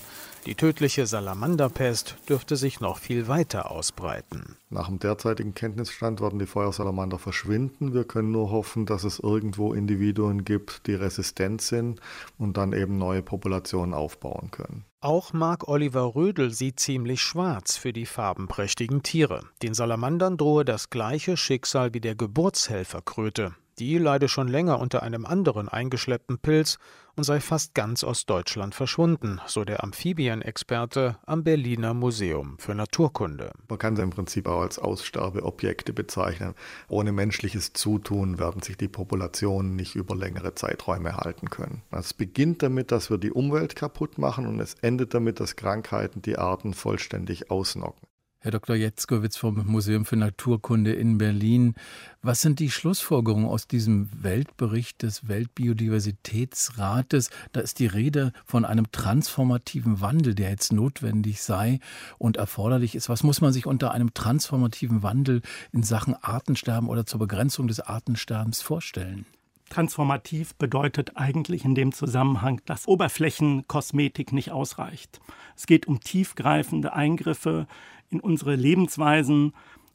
Die 0.44 0.56
tödliche 0.56 1.06
Salamanderpest 1.06 2.16
dürfte 2.28 2.56
sich 2.56 2.80
noch 2.80 2.98
viel 2.98 3.28
weiter 3.28 3.70
ausbreiten. 3.70 4.56
Nach 4.70 4.88
dem 4.88 4.98
derzeitigen 4.98 5.54
Kenntnisstand 5.54 6.20
werden 6.20 6.40
die 6.40 6.46
Feuersalamander 6.46 7.20
verschwinden. 7.20 7.94
Wir 7.94 8.02
können 8.02 8.32
nur 8.32 8.50
hoffen, 8.50 8.86
dass 8.86 9.04
es 9.04 9.20
irgendwo 9.20 9.72
Individuen 9.72 10.44
gibt, 10.44 10.88
die 10.88 10.94
resistent 10.94 11.62
sind 11.62 12.00
und 12.38 12.56
dann 12.56 12.72
eben 12.72 12.98
neue 12.98 13.22
Populationen 13.22 13.94
aufbauen 13.94 14.50
können. 14.50 14.84
Auch 15.04 15.32
Mark 15.32 15.66
Oliver 15.66 16.14
Rödel 16.14 16.52
sieht 16.52 16.78
ziemlich 16.78 17.22
schwarz 17.22 17.76
für 17.76 17.92
die 17.92 18.06
farbenprächtigen 18.06 19.02
Tiere. 19.02 19.40
Den 19.60 19.74
Salamandern 19.74 20.36
drohe 20.36 20.64
das 20.64 20.90
gleiche 20.90 21.36
Schicksal 21.36 21.92
wie 21.92 22.00
der 22.00 22.14
Geburtshelferkröte. 22.14 23.56
Die 23.80 23.98
leide 23.98 24.28
schon 24.28 24.46
länger 24.46 24.78
unter 24.78 25.02
einem 25.02 25.26
anderen 25.26 25.68
eingeschleppten 25.68 26.38
Pilz 26.38 26.78
und 27.16 27.24
sei 27.24 27.40
fast 27.40 27.74
ganz 27.74 28.04
aus 28.04 28.26
Deutschland 28.26 28.74
verschwunden, 28.74 29.40
so 29.46 29.64
der 29.64 29.82
Amphibienexperte 29.82 31.16
am 31.26 31.44
Berliner 31.44 31.94
Museum 31.94 32.56
für 32.58 32.74
Naturkunde. 32.74 33.52
Man 33.68 33.78
kann 33.78 33.96
sie 33.96 34.02
im 34.02 34.10
Prinzip 34.10 34.46
auch 34.48 34.62
als 34.62 34.78
Aussterbeobjekte 34.78 35.92
bezeichnen. 35.92 36.54
Ohne 36.88 37.12
menschliches 37.12 37.72
Zutun 37.72 38.38
werden 38.38 38.62
sich 38.62 38.76
die 38.76 38.88
Populationen 38.88 39.76
nicht 39.76 39.94
über 39.94 40.14
längere 40.14 40.54
Zeiträume 40.54 41.16
halten 41.16 41.50
können. 41.50 41.82
Es 41.90 42.14
beginnt 42.14 42.62
damit, 42.62 42.92
dass 42.92 43.10
wir 43.10 43.18
die 43.18 43.32
Umwelt 43.32 43.76
kaputt 43.76 44.18
machen 44.18 44.46
und 44.46 44.60
es 44.60 44.74
endet 44.74 45.14
damit, 45.14 45.40
dass 45.40 45.56
Krankheiten 45.56 46.22
die 46.22 46.38
Arten 46.38 46.74
vollständig 46.74 47.50
ausnocken. 47.50 48.06
Herr 48.44 48.50
Dr. 48.50 48.74
Jetzkowitz 48.74 49.36
vom 49.36 49.64
Museum 49.68 50.04
für 50.04 50.16
Naturkunde 50.16 50.92
in 50.92 51.16
Berlin. 51.16 51.76
Was 52.22 52.40
sind 52.40 52.58
die 52.58 52.72
Schlussfolgerungen 52.72 53.46
aus 53.46 53.68
diesem 53.68 54.08
Weltbericht 54.20 55.02
des 55.02 55.28
Weltbiodiversitätsrates? 55.28 57.30
Da 57.52 57.60
ist 57.60 57.78
die 57.78 57.86
Rede 57.86 58.32
von 58.44 58.64
einem 58.64 58.90
transformativen 58.90 60.00
Wandel, 60.00 60.34
der 60.34 60.50
jetzt 60.50 60.72
notwendig 60.72 61.40
sei 61.40 61.78
und 62.18 62.36
erforderlich 62.36 62.96
ist. 62.96 63.08
Was 63.08 63.22
muss 63.22 63.42
man 63.42 63.52
sich 63.52 63.64
unter 63.64 63.92
einem 63.92 64.12
transformativen 64.12 65.04
Wandel 65.04 65.42
in 65.70 65.84
Sachen 65.84 66.16
Artensterben 66.20 66.88
oder 66.88 67.06
zur 67.06 67.20
Begrenzung 67.20 67.68
des 67.68 67.78
Artensterbens 67.78 68.60
vorstellen? 68.60 69.24
Transformativ 69.70 70.56
bedeutet 70.56 71.16
eigentlich 71.16 71.64
in 71.64 71.76
dem 71.76 71.92
Zusammenhang, 71.92 72.60
dass 72.66 72.88
Oberflächenkosmetik 72.88 74.32
nicht 74.32 74.50
ausreicht. 74.50 75.20
Es 75.56 75.66
geht 75.66 75.86
um 75.86 76.00
tiefgreifende 76.00 76.92
Eingriffe 76.92 77.68
in 78.12 78.20
unsere 78.20 78.54
Lebensweisen, 78.54 79.52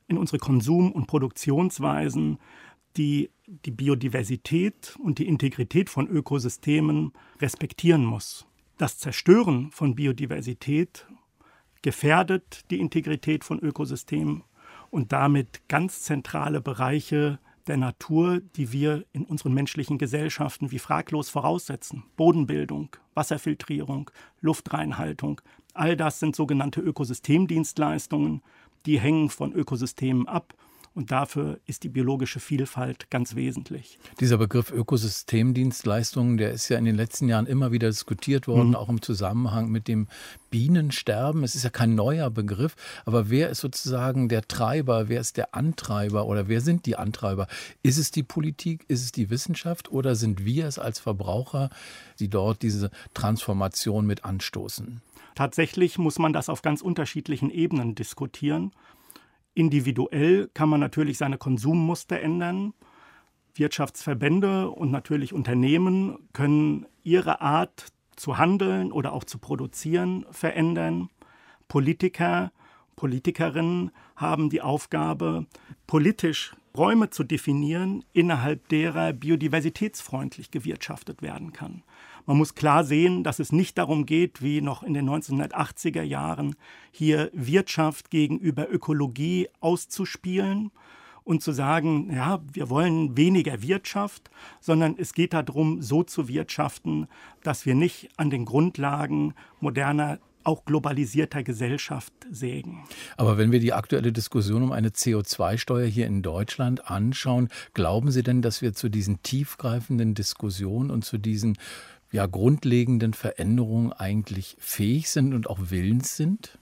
in 0.07 0.17
unsere 0.17 0.37
Konsum- 0.37 0.91
und 0.91 1.07
Produktionsweisen, 1.07 2.39
die 2.97 3.29
die 3.47 3.71
Biodiversität 3.71 4.97
und 5.01 5.19
die 5.19 5.27
Integrität 5.27 5.89
von 5.89 6.07
Ökosystemen 6.07 7.13
respektieren 7.39 8.03
muss. 8.03 8.45
Das 8.77 8.97
Zerstören 8.97 9.71
von 9.71 9.95
Biodiversität 9.95 11.07
gefährdet 11.81 12.65
die 12.69 12.79
Integrität 12.79 13.43
von 13.43 13.59
Ökosystemen 13.59 14.43
und 14.89 15.13
damit 15.13 15.67
ganz 15.69 16.01
zentrale 16.01 16.59
Bereiche 16.59 17.39
der 17.67 17.77
Natur, 17.77 18.41
die 18.55 18.71
wir 18.71 19.05
in 19.13 19.25
unseren 19.25 19.53
menschlichen 19.53 19.97
Gesellschaften 19.97 20.71
wie 20.71 20.79
fraglos 20.79 21.29
voraussetzen. 21.29 22.03
Bodenbildung, 22.15 22.95
Wasserfiltrierung, 23.13 24.09
Luftreinhaltung, 24.41 25.41
all 25.73 25.95
das 25.95 26.19
sind 26.19 26.35
sogenannte 26.35 26.81
Ökosystemdienstleistungen, 26.81 28.41
die 28.85 28.99
hängen 28.99 29.29
von 29.29 29.53
Ökosystemen 29.53 30.27
ab 30.27 30.53
und 30.97 31.11
dafür 31.11 31.59
ist 31.67 31.83
die 31.83 31.89
biologische 31.89 32.39
Vielfalt 32.39 33.11
ganz 33.11 33.35
wesentlich. 33.35 33.99
Dieser 34.19 34.39
Begriff 34.39 34.71
Ökosystemdienstleistungen, 34.71 36.37
der 36.37 36.49
ist 36.49 36.69
ja 36.69 36.79
in 36.79 36.85
den 36.85 36.95
letzten 36.95 37.29
Jahren 37.29 37.45
immer 37.45 37.71
wieder 37.71 37.87
diskutiert 37.87 38.47
worden, 38.47 38.69
mhm. 38.69 38.75
auch 38.75 38.89
im 38.89 39.03
Zusammenhang 39.03 39.69
mit 39.69 39.87
dem 39.87 40.07
Bienensterben. 40.49 41.43
Es 41.43 41.53
ist 41.53 41.63
ja 41.63 41.69
kein 41.69 41.93
neuer 41.93 42.31
Begriff, 42.31 42.75
aber 43.05 43.29
wer 43.29 43.51
ist 43.51 43.59
sozusagen 43.59 44.27
der 44.27 44.47
Treiber, 44.47 45.07
wer 45.07 45.21
ist 45.21 45.37
der 45.37 45.53
Antreiber 45.53 46.25
oder 46.25 46.47
wer 46.47 46.61
sind 46.61 46.87
die 46.87 46.95
Antreiber? 46.95 47.45
Ist 47.83 47.99
es 47.99 48.09
die 48.09 48.23
Politik, 48.23 48.83
ist 48.87 49.03
es 49.03 49.11
die 49.11 49.29
Wissenschaft 49.29 49.91
oder 49.91 50.15
sind 50.15 50.45
wir 50.45 50.65
es 50.65 50.79
als 50.79 50.97
Verbraucher, 50.97 51.69
die 52.19 52.27
dort 52.27 52.63
diese 52.63 52.89
Transformation 53.13 54.07
mit 54.07 54.25
anstoßen? 54.25 55.01
Tatsächlich 55.35 55.99
muss 55.99 56.17
man 56.17 56.33
das 56.33 56.49
auf 56.49 56.63
ganz 56.63 56.81
unterschiedlichen 56.81 57.51
Ebenen 57.51 57.93
diskutieren. 57.93 58.71
Individuell 59.57 60.51
kann 60.53 60.69
man 60.69 60.79
natürlich 60.79 61.17
seine 61.17 61.39
Konsummuster 61.39 62.21
ändern. 62.21 62.75
Wirtschaftsverbände 63.55 64.69
und 64.69 64.91
natürlich 64.91 65.33
Unternehmen 65.33 66.19
können 66.31 66.85
ihre 67.01 67.41
Art 67.41 67.87
zu 68.15 68.37
handeln 68.37 68.91
oder 68.91 69.13
auch 69.13 69.23
zu 69.23 69.39
produzieren 69.39 70.27
verändern. 70.29 71.09
Politiker, 71.67 72.51
Politikerinnen 72.95 73.89
haben 74.15 74.51
die 74.51 74.61
Aufgabe, 74.61 75.47
politisch 75.87 76.55
Räume 76.77 77.09
zu 77.09 77.23
definieren, 77.23 78.05
innerhalb 78.13 78.69
derer 78.69 79.11
biodiversitätsfreundlich 79.11 80.51
gewirtschaftet 80.51 81.23
werden 81.23 81.51
kann. 81.51 81.81
Man 82.27 82.37
muss 82.37 82.55
klar 82.55 82.83
sehen, 82.83 83.23
dass 83.23 83.39
es 83.39 83.53
nicht 83.53 83.77
darum 83.77 84.05
geht, 84.05 84.41
wie 84.41 84.59
noch 84.59 84.83
in 84.83 84.93
den 84.93 85.09
1980er 85.09 86.01
Jahren, 86.01 86.55
hier 86.91 87.31
Wirtschaft 87.31 88.11
gegenüber 88.11 88.69
Ökologie 88.69 89.47
auszuspielen 89.61 90.71
und 91.23 91.41
zu 91.41 91.53
sagen, 91.53 92.11
ja, 92.13 92.41
wir 92.51 92.69
wollen 92.69 93.15
weniger 93.15 93.61
Wirtschaft, 93.61 94.29
sondern 94.59 94.95
es 94.97 95.13
geht 95.13 95.31
darum, 95.31 95.81
so 95.81 96.03
zu 96.03 96.27
wirtschaften, 96.27 97.07
dass 97.43 97.65
wir 97.65 97.75
nicht 97.75 98.09
an 98.17 98.29
den 98.29 98.43
Grundlagen 98.43 99.33
moderner 99.61 100.19
auch 100.43 100.63
globalisierter 100.63 101.43
Gesellschaft 101.43 102.13
sägen. 102.31 102.83
Aber 103.17 103.37
wenn 103.37 103.51
wir 103.51 103.59
die 103.59 103.73
aktuelle 103.73 104.13
Diskussion 104.13 104.63
um 104.63 104.71
eine 104.71 104.89
CO2-Steuer 104.89 105.85
hier 105.85 106.07
in 106.07 106.21
Deutschland 106.21 106.89
anschauen, 106.89 107.49
glauben 107.73 108.11
Sie 108.11 108.23
denn, 108.23 108.41
dass 108.41 108.61
wir 108.61 108.73
zu 108.73 108.87
diesen 108.87 109.21
tiefgreifenden 109.23 110.13
Diskussionen 110.13 110.89
und 110.89 111.03
zu 111.03 111.17
diesen 111.17 111.57
ja, 112.11 112.25
grundlegenden 112.25 113.13
Veränderungen 113.13 113.91
eigentlich 113.93 114.55
fähig 114.59 115.09
sind 115.09 115.33
und 115.33 115.49
auch 115.49 115.59
willens 115.61 116.15
sind? 116.15 116.57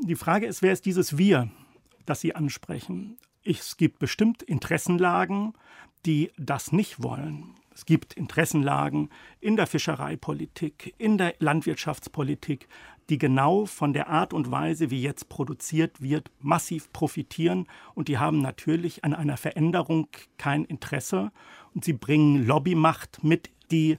Die 0.00 0.16
Frage 0.16 0.46
ist, 0.46 0.62
wer 0.62 0.72
ist 0.72 0.86
dieses 0.86 1.18
Wir, 1.18 1.50
das 2.06 2.20
Sie 2.20 2.34
ansprechen? 2.34 3.18
Es 3.44 3.76
gibt 3.76 3.98
bestimmt 3.98 4.42
Interessenlagen, 4.42 5.54
die 6.06 6.30
das 6.36 6.72
nicht 6.72 7.02
wollen. 7.02 7.54
Es 7.74 7.86
gibt 7.86 8.14
Interessenlagen 8.14 9.08
in 9.40 9.56
der 9.56 9.66
Fischereipolitik, 9.66 10.94
in 10.98 11.16
der 11.18 11.34
Landwirtschaftspolitik, 11.38 12.68
die 13.08 13.18
genau 13.18 13.66
von 13.66 13.92
der 13.92 14.08
Art 14.08 14.32
und 14.32 14.50
Weise, 14.50 14.90
wie 14.90 15.02
jetzt 15.02 15.28
produziert 15.28 16.00
wird, 16.00 16.30
massiv 16.40 16.92
profitieren. 16.92 17.66
Und 17.94 18.08
die 18.08 18.18
haben 18.18 18.40
natürlich 18.40 19.04
an 19.04 19.14
einer 19.14 19.36
Veränderung 19.36 20.08
kein 20.38 20.64
Interesse. 20.64 21.32
Und 21.74 21.84
sie 21.84 21.94
bringen 21.94 22.46
Lobbymacht 22.46 23.24
mit, 23.24 23.50
die 23.70 23.98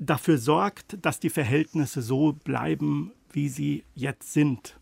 dafür 0.00 0.38
sorgt, 0.38 0.98
dass 1.02 1.20
die 1.20 1.30
Verhältnisse 1.30 2.02
so 2.02 2.32
bleiben, 2.32 3.12
wie 3.32 3.48
sie 3.48 3.84
jetzt 3.94 4.32
sind. 4.32 4.80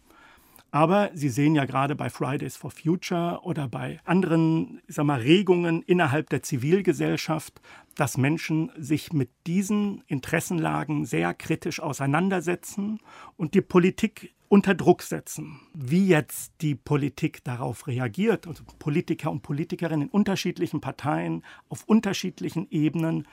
Aber 0.70 1.10
Sie 1.14 1.30
sehen 1.30 1.54
ja 1.54 1.64
gerade 1.64 1.94
bei 1.94 2.10
Fridays 2.10 2.56
for 2.56 2.70
Future 2.70 3.40
oder 3.42 3.68
bei 3.68 4.00
anderen 4.04 4.82
sag 4.86 5.06
mal, 5.06 5.20
Regungen 5.20 5.82
innerhalb 5.82 6.28
der 6.28 6.42
Zivilgesellschaft, 6.42 7.60
dass 7.94 8.18
Menschen 8.18 8.70
sich 8.76 9.12
mit 9.12 9.30
diesen 9.46 10.02
Interessenlagen 10.06 11.06
sehr 11.06 11.32
kritisch 11.32 11.80
auseinandersetzen 11.80 13.00
und 13.36 13.54
die 13.54 13.62
Politik 13.62 14.34
unter 14.48 14.74
Druck 14.74 15.02
setzen. 15.02 15.60
Wie 15.74 16.06
jetzt 16.06 16.52
die 16.60 16.74
Politik 16.74 17.44
darauf 17.44 17.86
reagiert, 17.86 18.46
also 18.46 18.62
Politiker 18.78 19.30
und 19.30 19.42
Politikerinnen 19.42 20.08
in 20.08 20.12
unterschiedlichen 20.12 20.80
Parteien, 20.80 21.42
auf 21.68 21.84
unterschiedlichen 21.84 22.66
Ebenen, 22.70 23.26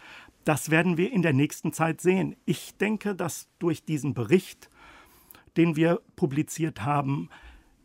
Das 0.45 0.69
werden 0.69 0.97
wir 0.97 1.11
in 1.11 1.23
der 1.23 1.33
nächsten 1.33 1.73
Zeit 1.73 1.99
sehen. 1.99 2.35
Ich 2.45 2.77
denke, 2.77 3.15
dass 3.15 3.49
durch 3.59 3.83
diesen 3.83 4.13
Bericht, 4.13 4.69
den 5.57 5.75
wir 5.75 6.01
publiziert 6.15 6.83
haben, 6.83 7.29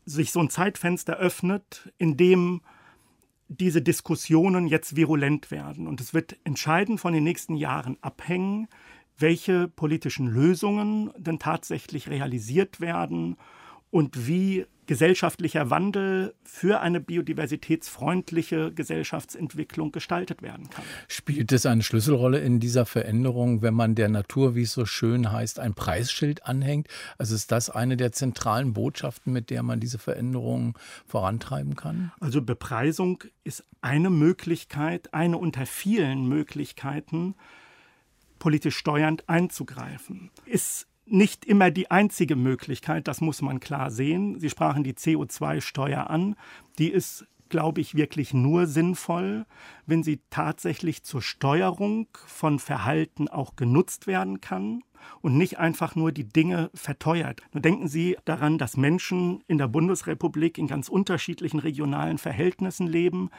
sich 0.05 0.31
so 0.31 0.41
ein 0.41 0.51
Zeitfenster 0.51 1.17
öffnet, 1.17 1.93
in 1.99 2.17
dem 2.17 2.61
diese 3.49 3.83
Diskussionen 3.83 4.67
jetzt 4.69 4.95
virulent 4.95 5.51
werden. 5.51 5.89
Und 5.89 6.01
es 6.01 6.15
wird 6.15 6.39
entscheidend 6.45 7.01
von 7.01 7.13
den 7.13 7.25
nächsten 7.25 7.57
Jahren 7.57 7.97
abhängen, 8.03 8.69
welche 9.19 9.67
politischen 9.67 10.29
Lösungen 10.29 11.11
denn 11.17 11.39
tatsächlich 11.39 12.09
realisiert 12.09 12.81
werden 12.81 13.37
und 13.91 14.27
wie 14.27 14.67
gesellschaftlicher 14.91 15.71
Wandel 15.71 16.35
für 16.43 16.81
eine 16.81 17.01
biodiversitätsfreundliche 17.01 18.73
Gesellschaftsentwicklung 18.73 19.93
gestaltet 19.93 20.43
werden 20.43 20.69
kann. 20.69 20.85
Spielt 21.07 21.53
es 21.53 21.65
eine 21.65 21.85
Schlüsselrolle 21.85 22.41
in 22.41 22.59
dieser 22.59 22.87
Veränderung, 22.87 23.63
wenn 23.63 23.75
man 23.75 23.95
der 23.95 24.09
Natur, 24.09 24.57
wie 24.57 24.63
es 24.63 24.73
so 24.73 24.87
schön 24.87 25.31
heißt, 25.31 25.61
ein 25.61 25.75
Preisschild 25.75 26.45
anhängt? 26.45 26.89
Also 27.19 27.37
ist 27.37 27.53
das 27.53 27.71
eine 27.71 27.97
der 27.97 28.11
zentralen 28.11 28.73
Botschaften, 28.73 29.33
mit 29.33 29.51
der 29.51 29.63
man 29.63 29.79
diese 29.79 30.01
Veränderung 30.01 30.77
vorantreiben 31.07 31.77
kann? 31.77 32.11
Also 32.19 32.43
Bepreisung 32.43 33.23
ist 33.45 33.63
eine 33.83 34.11
Möglichkeit, 34.11 35.15
eine 35.15 35.39
unter 35.39 35.67
vielen 35.67 36.27
Möglichkeiten, 36.27 37.37
politisch 38.41 38.77
steuernd 38.77 39.29
einzugreifen. 39.29 40.33
Ist 40.47 40.89
nicht 41.11 41.45
immer 41.45 41.71
die 41.71 41.91
einzige 41.91 42.37
Möglichkeit, 42.37 43.09
das 43.09 43.21
muss 43.21 43.43
man 43.43 43.61
klar 43.61 43.91
sehen. 43.91 44.39
Sie 44.39 44.51
sprachen 44.51 44.85
die 44.85 44.95
CO2-Steuer 44.95 46.09
an. 46.09 46.37
Die 46.79 46.91
ist, 46.91 47.27
glaube 47.49 47.81
ich, 47.81 47.95
wirklich 47.95 48.33
nur 48.33 48.67
sinnvoll, 48.67 49.47
wenn 49.87 50.03
sie 50.03 50.21
tatsächlich 50.31 51.03
zur 51.03 51.23
Steuerung 51.23 52.07
von 52.27 52.59
Verhalten 52.59 53.29
auch 53.29 53.57
genutzt 53.57 54.07
werden 54.07 54.41
kann 54.41 54.83
und 55.21 55.37
nicht 55.37 55.59
einfach 55.59 55.95
nur 55.95 56.13
die 56.13 56.29
Dinge 56.29 56.71
verteuert. 56.75 57.43
Nur 57.53 57.63
denken 57.63 57.89
Sie 57.89 58.17
daran, 58.25 58.59
dass 58.59 58.77
Menschen 58.77 59.43
in 59.47 59.59
der 59.59 59.69
Bundesrepublik 59.69 60.59
in 60.59 60.67
ganz 60.67 60.89
unterschiedlichen 60.89 61.59
regionalen 61.59 62.19
Verhältnissen 62.19 62.87
leben. 62.87 63.31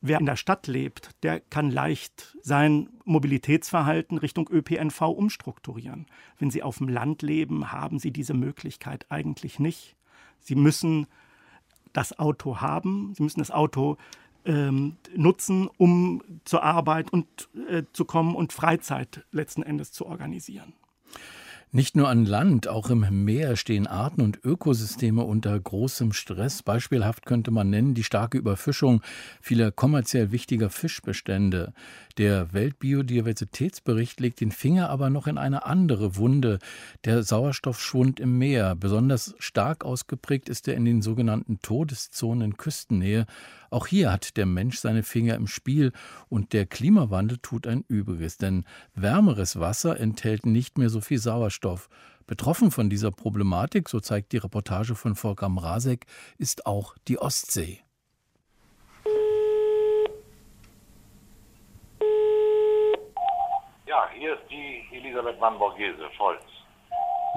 Wer 0.00 0.20
in 0.20 0.26
der 0.26 0.36
Stadt 0.36 0.68
lebt, 0.68 1.10
der 1.24 1.40
kann 1.40 1.70
leicht 1.70 2.36
sein 2.40 2.88
Mobilitätsverhalten 3.04 4.18
Richtung 4.18 4.48
ÖPNV 4.48 5.02
umstrukturieren. 5.02 6.06
Wenn 6.38 6.50
Sie 6.50 6.62
auf 6.62 6.78
dem 6.78 6.88
Land 6.88 7.22
leben, 7.22 7.72
haben 7.72 7.98
Sie 7.98 8.12
diese 8.12 8.34
Möglichkeit 8.34 9.06
eigentlich 9.08 9.58
nicht. 9.58 9.96
Sie 10.38 10.54
müssen 10.54 11.06
das 11.92 12.16
Auto 12.16 12.60
haben, 12.60 13.12
Sie 13.16 13.24
müssen 13.24 13.40
das 13.40 13.50
Auto 13.50 13.96
ähm, 14.44 14.96
nutzen, 15.16 15.68
um 15.78 16.22
zur 16.44 16.62
Arbeit 16.62 17.12
und, 17.12 17.48
äh, 17.68 17.82
zu 17.92 18.04
kommen 18.04 18.36
und 18.36 18.52
Freizeit 18.52 19.24
letzten 19.32 19.62
Endes 19.62 19.90
zu 19.90 20.06
organisieren. 20.06 20.74
Nicht 21.70 21.96
nur 21.96 22.08
an 22.08 22.24
Land, 22.24 22.66
auch 22.66 22.88
im 22.88 23.24
Meer 23.24 23.56
stehen 23.56 23.86
Arten 23.86 24.22
und 24.22 24.42
Ökosysteme 24.42 25.22
unter 25.22 25.60
großem 25.60 26.14
Stress. 26.14 26.62
Beispielhaft 26.62 27.26
könnte 27.26 27.50
man 27.50 27.68
nennen 27.68 27.92
die 27.92 28.04
starke 28.04 28.38
Überfischung 28.38 29.02
vieler 29.42 29.70
kommerziell 29.70 30.32
wichtiger 30.32 30.70
Fischbestände. 30.70 31.74
Der 32.16 32.54
Weltbiodiversitätsbericht 32.54 34.18
legt 34.18 34.40
den 34.40 34.50
Finger 34.50 34.88
aber 34.88 35.10
noch 35.10 35.26
in 35.26 35.36
eine 35.36 35.66
andere 35.66 36.16
Wunde, 36.16 36.58
der 37.04 37.22
Sauerstoffschwund 37.22 38.18
im 38.18 38.38
Meer. 38.38 38.74
Besonders 38.74 39.34
stark 39.38 39.84
ausgeprägt 39.84 40.48
ist 40.48 40.68
er 40.68 40.74
in 40.74 40.86
den 40.86 41.02
sogenannten 41.02 41.60
Todeszonen 41.60 42.52
in 42.52 42.56
Küstennähe. 42.56 43.26
Auch 43.70 43.86
hier 43.86 44.12
hat 44.12 44.36
der 44.36 44.46
Mensch 44.46 44.78
seine 44.78 45.02
Finger 45.02 45.34
im 45.34 45.46
Spiel 45.46 45.92
und 46.28 46.52
der 46.52 46.66
Klimawandel 46.66 47.38
tut 47.38 47.66
ein 47.66 47.84
Übriges, 47.88 48.38
denn 48.38 48.64
wärmeres 48.94 49.60
Wasser 49.60 49.98
enthält 49.98 50.46
nicht 50.46 50.78
mehr 50.78 50.88
so 50.88 51.00
viel 51.00 51.18
Sauerstoff. 51.18 51.88
Betroffen 52.26 52.70
von 52.70 52.90
dieser 52.90 53.10
Problematik, 53.10 53.88
so 53.88 54.00
zeigt 54.00 54.32
die 54.32 54.38
Reportage 54.38 54.94
von 54.94 55.14
Volker 55.14 55.48
Mrazek, 55.48 56.06
ist 56.36 56.66
auch 56.66 56.94
die 57.08 57.18
Ostsee. 57.18 57.80
Ja, 63.86 64.08
hier 64.14 64.34
ist 64.34 64.50
die 64.50 64.84
Elisabeth 64.92 65.40
Mann-Borghese, 65.40 66.10
Scholz. 66.16 66.57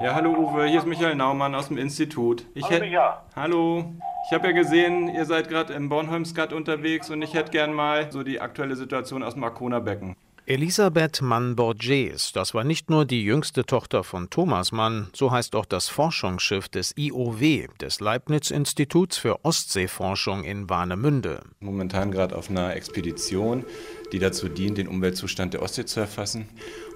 Ja, 0.00 0.14
hallo 0.14 0.30
Uwe, 0.30 0.66
hier 0.66 0.78
ist 0.78 0.86
Michael 0.86 1.16
Naumann 1.16 1.54
aus 1.54 1.68
dem 1.68 1.76
Institut. 1.76 2.46
Ich 2.54 2.64
hallo, 2.64 2.84
Micha. 2.84 3.22
Hallo. 3.36 3.92
Ich 4.26 4.32
habe 4.32 4.46
ja 4.48 4.52
gesehen, 4.52 5.08
ihr 5.14 5.26
seid 5.26 5.48
gerade 5.48 5.74
im 5.74 5.90
Bornholmskat 5.90 6.52
unterwegs 6.52 7.10
und 7.10 7.20
ich 7.20 7.34
hätte 7.34 7.50
gern 7.50 7.74
mal 7.74 8.10
so 8.10 8.22
die 8.22 8.40
aktuelle 8.40 8.74
Situation 8.74 9.22
aus 9.22 9.34
dem 9.34 9.44
Arkona 9.44 9.80
Becken. 9.80 10.16
Elisabeth 10.46 11.22
Mann-Borges, 11.22 12.32
das 12.32 12.52
war 12.52 12.64
nicht 12.64 12.90
nur 12.90 13.04
die 13.04 13.22
jüngste 13.22 13.64
Tochter 13.64 14.02
von 14.02 14.28
Thomas 14.28 14.72
Mann, 14.72 15.08
so 15.14 15.30
heißt 15.30 15.54
auch 15.54 15.66
das 15.66 15.88
Forschungsschiff 15.88 16.68
des 16.68 16.96
IOW, 16.96 17.68
des 17.80 18.00
Leibniz-Instituts 18.00 19.18
für 19.18 19.44
Ostseeforschung 19.44 20.42
in 20.42 20.68
Warnemünde. 20.68 21.42
Momentan 21.60 22.10
gerade 22.10 22.34
auf 22.36 22.50
einer 22.50 22.74
Expedition, 22.74 23.64
die 24.12 24.18
dazu 24.18 24.48
dient, 24.48 24.78
den 24.78 24.88
Umweltzustand 24.88 25.54
der 25.54 25.62
Ostsee 25.62 25.84
zu 25.84 26.00
erfassen. 26.00 26.48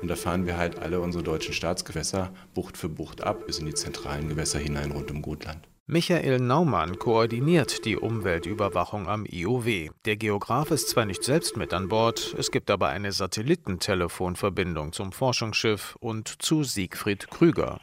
Und 0.02 0.08
da 0.08 0.16
fahren 0.16 0.46
wir 0.46 0.56
halt 0.56 0.78
alle 0.78 1.00
unsere 1.00 1.24
deutschen 1.24 1.54
Staatsgewässer 1.54 2.32
Bucht 2.54 2.76
für 2.76 2.88
Bucht 2.88 3.24
ab, 3.24 3.46
bis 3.46 3.58
in 3.58 3.66
die 3.66 3.74
zentralen 3.74 4.28
Gewässer 4.28 4.58
hinein 4.58 4.92
rund 4.92 5.10
um 5.10 5.22
Gotland. 5.22 5.66
Michael 5.88 6.40
Naumann 6.40 6.98
koordiniert 6.98 7.84
die 7.84 7.96
Umweltüberwachung 7.96 9.08
am 9.08 9.24
IOW. 9.24 9.92
Der 10.04 10.16
Geograf 10.16 10.72
ist 10.72 10.88
zwar 10.88 11.04
nicht 11.04 11.22
selbst 11.22 11.56
mit 11.56 11.72
an 11.72 11.88
Bord, 11.88 12.34
es 12.36 12.50
gibt 12.50 12.72
aber 12.72 12.88
eine 12.88 13.12
Satellitentelefonverbindung 13.12 14.92
zum 14.92 15.12
Forschungsschiff 15.12 15.96
und 16.00 16.42
zu 16.42 16.64
Siegfried 16.64 17.30
Krüger. 17.30 17.80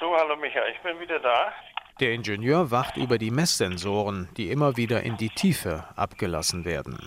So, 0.00 0.06
hallo 0.16 0.34
Michael, 0.34 0.72
ich 0.74 0.82
bin 0.82 0.98
wieder 0.98 1.20
da. 1.20 1.52
Der 2.00 2.12
Ingenieur 2.12 2.72
wacht 2.72 2.96
über 2.96 3.18
die 3.18 3.30
Messsensoren, 3.30 4.28
die 4.36 4.50
immer 4.50 4.76
wieder 4.76 5.04
in 5.04 5.16
die 5.16 5.28
Tiefe 5.28 5.84
abgelassen 5.94 6.64
werden. 6.64 6.98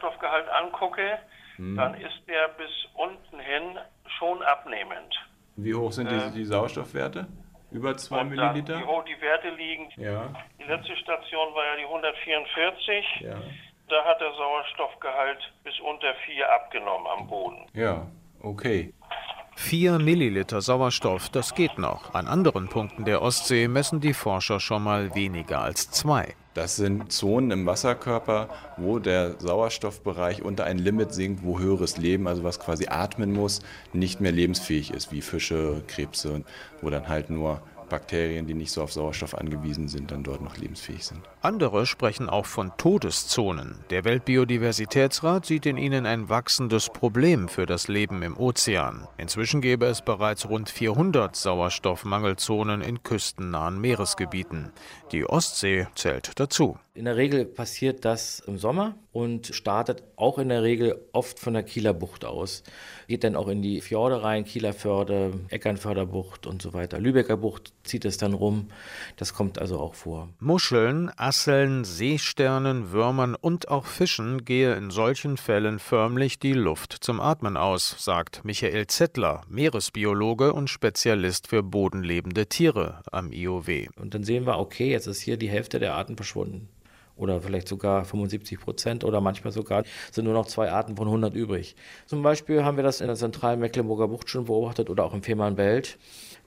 Sauerstoffgehalt 0.00 0.48
angucke, 0.48 1.18
hm. 1.56 1.76
dann 1.76 1.94
ist 1.94 2.22
der 2.28 2.48
bis 2.56 2.70
unten 2.94 3.38
hin 3.40 3.78
schon 4.18 4.42
abnehmend. 4.42 5.14
Wie 5.56 5.74
hoch 5.74 5.92
sind 5.92 6.06
äh, 6.06 6.30
die, 6.30 6.38
die 6.38 6.44
Sauerstoffwerte? 6.44 7.26
Über 7.70 7.96
2 7.96 8.24
Milliliter? 8.24 8.80
Wie 8.80 8.84
hoch 8.84 9.04
die 9.04 9.20
Werte 9.20 9.50
liegen. 9.50 9.88
Ja. 9.96 10.28
Die 10.58 10.64
letzte 10.64 10.96
Station 10.96 11.54
war 11.54 11.64
ja 11.64 11.76
die 11.76 11.84
144. 11.84 13.04
Ja. 13.20 13.36
Da 13.88 14.04
hat 14.04 14.20
der 14.20 14.32
Sauerstoffgehalt 14.32 15.38
bis 15.64 15.78
unter 15.80 16.14
4 16.26 16.52
abgenommen 16.52 17.06
am 17.06 17.26
Boden. 17.28 17.66
Ja, 17.74 18.06
okay. 18.40 18.92
4 19.56 19.98
Milliliter 19.98 20.62
Sauerstoff, 20.62 21.28
das 21.28 21.54
geht 21.54 21.78
noch. 21.78 22.14
An 22.14 22.26
anderen 22.26 22.68
Punkten 22.68 23.04
der 23.04 23.20
Ostsee 23.20 23.68
messen 23.68 24.00
die 24.00 24.14
Forscher 24.14 24.58
schon 24.58 24.82
mal 24.82 25.14
weniger 25.14 25.60
als 25.60 25.90
2. 25.90 26.34
Das 26.52 26.74
sind 26.74 27.12
Zonen 27.12 27.52
im 27.52 27.66
Wasserkörper, 27.66 28.48
wo 28.76 28.98
der 28.98 29.38
Sauerstoffbereich 29.38 30.42
unter 30.42 30.64
ein 30.64 30.78
Limit 30.78 31.14
sinkt, 31.14 31.44
wo 31.44 31.60
höheres 31.60 31.96
Leben, 31.96 32.26
also 32.26 32.42
was 32.42 32.58
quasi 32.58 32.88
atmen 32.88 33.32
muss, 33.32 33.60
nicht 33.92 34.20
mehr 34.20 34.32
lebensfähig 34.32 34.92
ist, 34.92 35.12
wie 35.12 35.22
Fische, 35.22 35.82
Krebse, 35.86 36.42
wo 36.82 36.90
dann 36.90 37.08
halt 37.08 37.30
nur 37.30 37.62
Bakterien, 37.90 38.46
die 38.46 38.54
nicht 38.54 38.72
so 38.72 38.82
auf 38.82 38.92
Sauerstoff 38.92 39.34
angewiesen 39.34 39.88
sind, 39.88 40.10
dann 40.10 40.22
dort 40.22 40.40
noch 40.40 40.56
lebensfähig 40.56 41.04
sind. 41.04 41.20
Andere 41.42 41.84
sprechen 41.84 42.30
auch 42.30 42.46
von 42.46 42.72
Todeszonen. 42.78 43.84
Der 43.90 44.04
Weltbiodiversitätsrat 44.04 45.44
sieht 45.44 45.66
in 45.66 45.76
ihnen 45.76 46.06
ein 46.06 46.30
wachsendes 46.30 46.88
Problem 46.88 47.48
für 47.48 47.66
das 47.66 47.88
Leben 47.88 48.22
im 48.22 48.38
Ozean. 48.38 49.06
Inzwischen 49.18 49.60
gäbe 49.60 49.84
es 49.86 50.00
bereits 50.00 50.48
rund 50.48 50.70
400 50.70 51.36
Sauerstoffmangelzonen 51.36 52.80
in 52.80 53.02
küstennahen 53.02 53.78
Meeresgebieten. 53.78 54.72
Die 55.12 55.26
Ostsee 55.26 55.86
zählt 55.94 56.32
dazu. 56.40 56.78
In 56.92 57.04
der 57.04 57.16
Regel 57.16 57.44
passiert 57.44 58.04
das 58.04 58.40
im 58.40 58.58
Sommer 58.58 58.96
und 59.12 59.46
startet 59.54 60.02
auch 60.16 60.40
in 60.40 60.48
der 60.48 60.64
Regel 60.64 61.00
oft 61.12 61.38
von 61.38 61.54
der 61.54 61.62
Kieler 61.62 61.94
Bucht 61.94 62.24
aus. 62.24 62.64
Geht 63.06 63.22
dann 63.22 63.36
auch 63.36 63.46
in 63.46 63.62
die 63.62 63.80
Fjorde 63.80 64.24
rein, 64.24 64.44
Kieler 64.44 64.72
Förde, 64.72 65.38
Eckernförderbucht 65.50 66.48
und 66.48 66.60
so 66.60 66.74
weiter. 66.74 66.98
Lübecker 66.98 67.36
Bucht 67.36 67.72
zieht 67.84 68.04
es 68.04 68.18
dann 68.18 68.32
rum. 68.32 68.70
Das 69.16 69.34
kommt 69.34 69.60
also 69.60 69.78
auch 69.78 69.94
vor. 69.94 70.30
Muscheln, 70.40 71.12
Asseln, 71.16 71.84
Seesternen, 71.84 72.90
Würmern 72.90 73.36
und 73.36 73.68
auch 73.68 73.86
Fischen 73.86 74.44
gehe 74.44 74.74
in 74.74 74.90
solchen 74.90 75.36
Fällen 75.36 75.78
förmlich 75.78 76.40
die 76.40 76.54
Luft 76.54 76.92
zum 76.92 77.20
Atmen 77.20 77.56
aus, 77.56 77.94
sagt 78.00 78.44
Michael 78.44 78.88
Zettler, 78.88 79.42
Meeresbiologe 79.48 80.52
und 80.52 80.68
Spezialist 80.68 81.46
für 81.46 81.62
bodenlebende 81.62 82.48
Tiere 82.48 83.02
am 83.12 83.30
IOW. 83.30 83.86
Und 83.94 84.14
dann 84.14 84.24
sehen 84.24 84.44
wir, 84.44 84.58
okay, 84.58 84.90
jetzt 84.90 85.06
ist 85.06 85.20
hier 85.20 85.36
die 85.36 85.48
Hälfte 85.48 85.78
der 85.78 85.94
Arten 85.94 86.16
verschwunden 86.16 86.68
oder 87.20 87.40
vielleicht 87.42 87.68
sogar 87.68 88.04
75 88.04 88.58
Prozent 88.60 89.04
oder 89.04 89.20
manchmal 89.20 89.52
sogar 89.52 89.84
sind 90.10 90.24
nur 90.24 90.34
noch 90.34 90.46
zwei 90.46 90.70
Arten 90.70 90.96
von 90.96 91.06
100 91.06 91.34
übrig. 91.34 91.76
Zum 92.06 92.22
Beispiel 92.22 92.64
haben 92.64 92.76
wir 92.76 92.84
das 92.84 93.00
in 93.00 93.06
der 93.06 93.16
zentralen 93.16 93.60
Mecklenburger 93.60 94.08
Bucht 94.08 94.28
schon 94.28 94.46
beobachtet 94.46 94.90
oder 94.90 95.04
auch 95.04 95.14
im 95.14 95.22
Fehmarnbelt. 95.22 95.98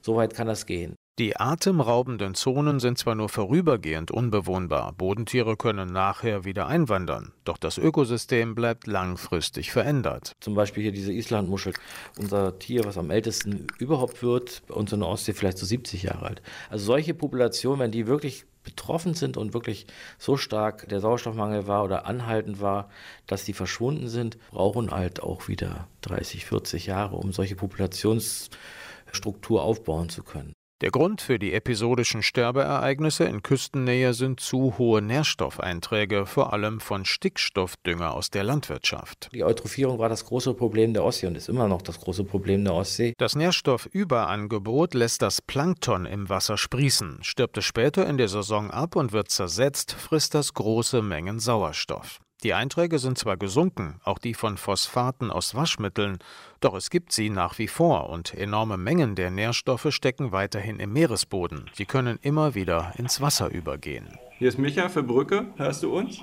So 0.02 0.16
weit 0.16 0.34
kann 0.34 0.48
das 0.48 0.66
gehen. 0.66 0.96
Die 1.20 1.38
atemraubenden 1.38 2.34
Zonen 2.34 2.80
sind 2.80 2.98
zwar 2.98 3.14
nur 3.14 3.30
vorübergehend 3.30 4.10
unbewohnbar, 4.10 4.94
Bodentiere 4.94 5.56
können 5.58 5.94
nachher 5.94 6.44
wieder 6.44 6.66
einwandern, 6.66 7.34
doch 7.44 7.60
das 7.60 7.78
Ökosystem 7.78 8.56
bleibt 8.56 8.88
langfristig 8.88 9.72
verändert. 9.72 10.32
Zum 10.40 10.56
Beispiel 10.56 10.82
hier 10.82 10.92
diese 10.92 11.14
Islandmuschel, 11.14 11.74
unser 12.18 12.58
Tier, 12.58 12.84
was 12.86 12.98
am 12.98 13.12
ältesten 13.12 13.68
überhaupt 13.78 14.24
wird, 14.24 14.64
bei 14.66 14.74
uns 14.74 14.92
in 14.92 15.02
der 15.02 15.10
Ostsee 15.10 15.34
vielleicht 15.34 15.60
so 15.60 15.68
70 15.68 16.02
Jahre 16.02 16.26
alt. 16.26 16.42
Also 16.72 16.86
solche 16.86 17.14
Populationen, 17.14 17.80
wenn 17.80 17.92
die 17.92 18.08
wirklich 18.08 18.48
betroffen 18.64 19.14
sind 19.14 19.38
und 19.38 19.54
wirklich 19.54 19.86
so 20.18 20.38
stark 20.38 20.88
der 20.90 21.00
Sauerstoffmangel 21.00 21.68
war 21.68 21.84
oder 21.84 22.06
anhaltend 22.06 22.62
war, 22.62 22.90
dass 23.28 23.46
die 23.46 23.54
verschwunden 23.54 24.08
sind, 24.08 24.38
brauchen 24.52 24.92
halt 24.92 25.22
auch 25.22 25.48
wieder 25.48 25.88
30, 26.02 26.46
40 26.46 26.88
Jahre, 26.88 27.16
um 27.16 27.34
solche 27.34 27.56
Populationsstruktur 27.56 29.62
aufbauen 29.62 30.10
zu 30.10 30.24
können. 30.24 30.53
Der 30.84 30.92
Grund 30.92 31.22
für 31.22 31.40
die 31.40 31.54
episodischen 31.54 32.22
Sterbeereignisse 32.24 33.24
in 33.24 33.42
Küstennähe 33.42 34.14
sind 34.14 34.42
zu 34.42 34.78
hohe 34.78 35.02
Nährstoffeinträge, 35.02 36.26
vor 36.26 36.52
allem 36.52 36.82
von 36.82 37.06
Stickstoffdünger 37.06 38.14
aus 38.14 38.32
der 38.32 38.44
Landwirtschaft. 38.44 39.30
Die 39.32 39.46
Eutrophierung 39.46 39.98
war 39.98 40.10
das 40.10 40.26
große 40.26 40.54
Problem 40.54 40.94
der 40.94 41.06
Ostsee 41.06 41.28
und 41.28 41.38
ist 41.38 41.48
immer 41.48 41.70
noch 41.70 41.84
das 41.84 42.02
große 42.02 42.26
Problem 42.26 42.66
der 42.66 42.74
Ostsee. 42.74 43.14
Das 43.18 43.34
Nährstoffüberangebot 43.34 44.94
lässt 44.94 45.22
das 45.22 45.42
Plankton 45.42 46.06
im 46.06 46.28
Wasser 46.28 46.58
sprießen. 46.58 47.20
Stirbt 47.22 47.58
es 47.58 47.64
später 47.64 48.06
in 48.06 48.18
der 48.18 48.28
Saison 48.28 48.70
ab 48.70 48.98
und 48.98 49.14
wird 49.14 49.32
zersetzt, 49.32 49.94
frisst 49.94 50.36
das 50.36 50.54
große 50.54 51.02
Mengen 51.02 51.40
Sauerstoff. 51.40 52.20
Die 52.44 52.54
Einträge 52.54 53.00
sind 53.00 53.18
zwar 53.18 53.38
gesunken, 53.38 54.02
auch 54.04 54.20
die 54.20 54.34
von 54.34 54.58
Phosphaten 54.58 55.32
aus 55.32 55.56
Waschmitteln, 55.56 56.18
doch 56.60 56.74
es 56.76 56.90
gibt 56.90 57.14
sie 57.14 57.30
nach 57.30 57.58
wie 57.58 57.70
vor 57.70 58.10
und 58.10 58.34
enorme 58.34 58.76
Mengen 58.76 59.16
der 59.16 59.32
Nährstoffe 59.32 59.88
stecken 59.92 60.34
weiterhin 60.34 60.82
im 60.82 60.92
Meeresboden. 60.92 61.70
Sie 61.74 61.86
können 61.86 62.20
immer 62.22 62.54
wieder 62.54 62.92
ins 62.98 63.22
Wasser 63.22 63.50
übergehen. 63.50 64.20
Hier 64.38 64.50
ist 64.50 64.60
Micha 64.60 64.90
für 64.90 65.04
Brücke. 65.04 65.46
Hörst 65.56 65.84
du 65.84 65.98
uns? 65.98 66.20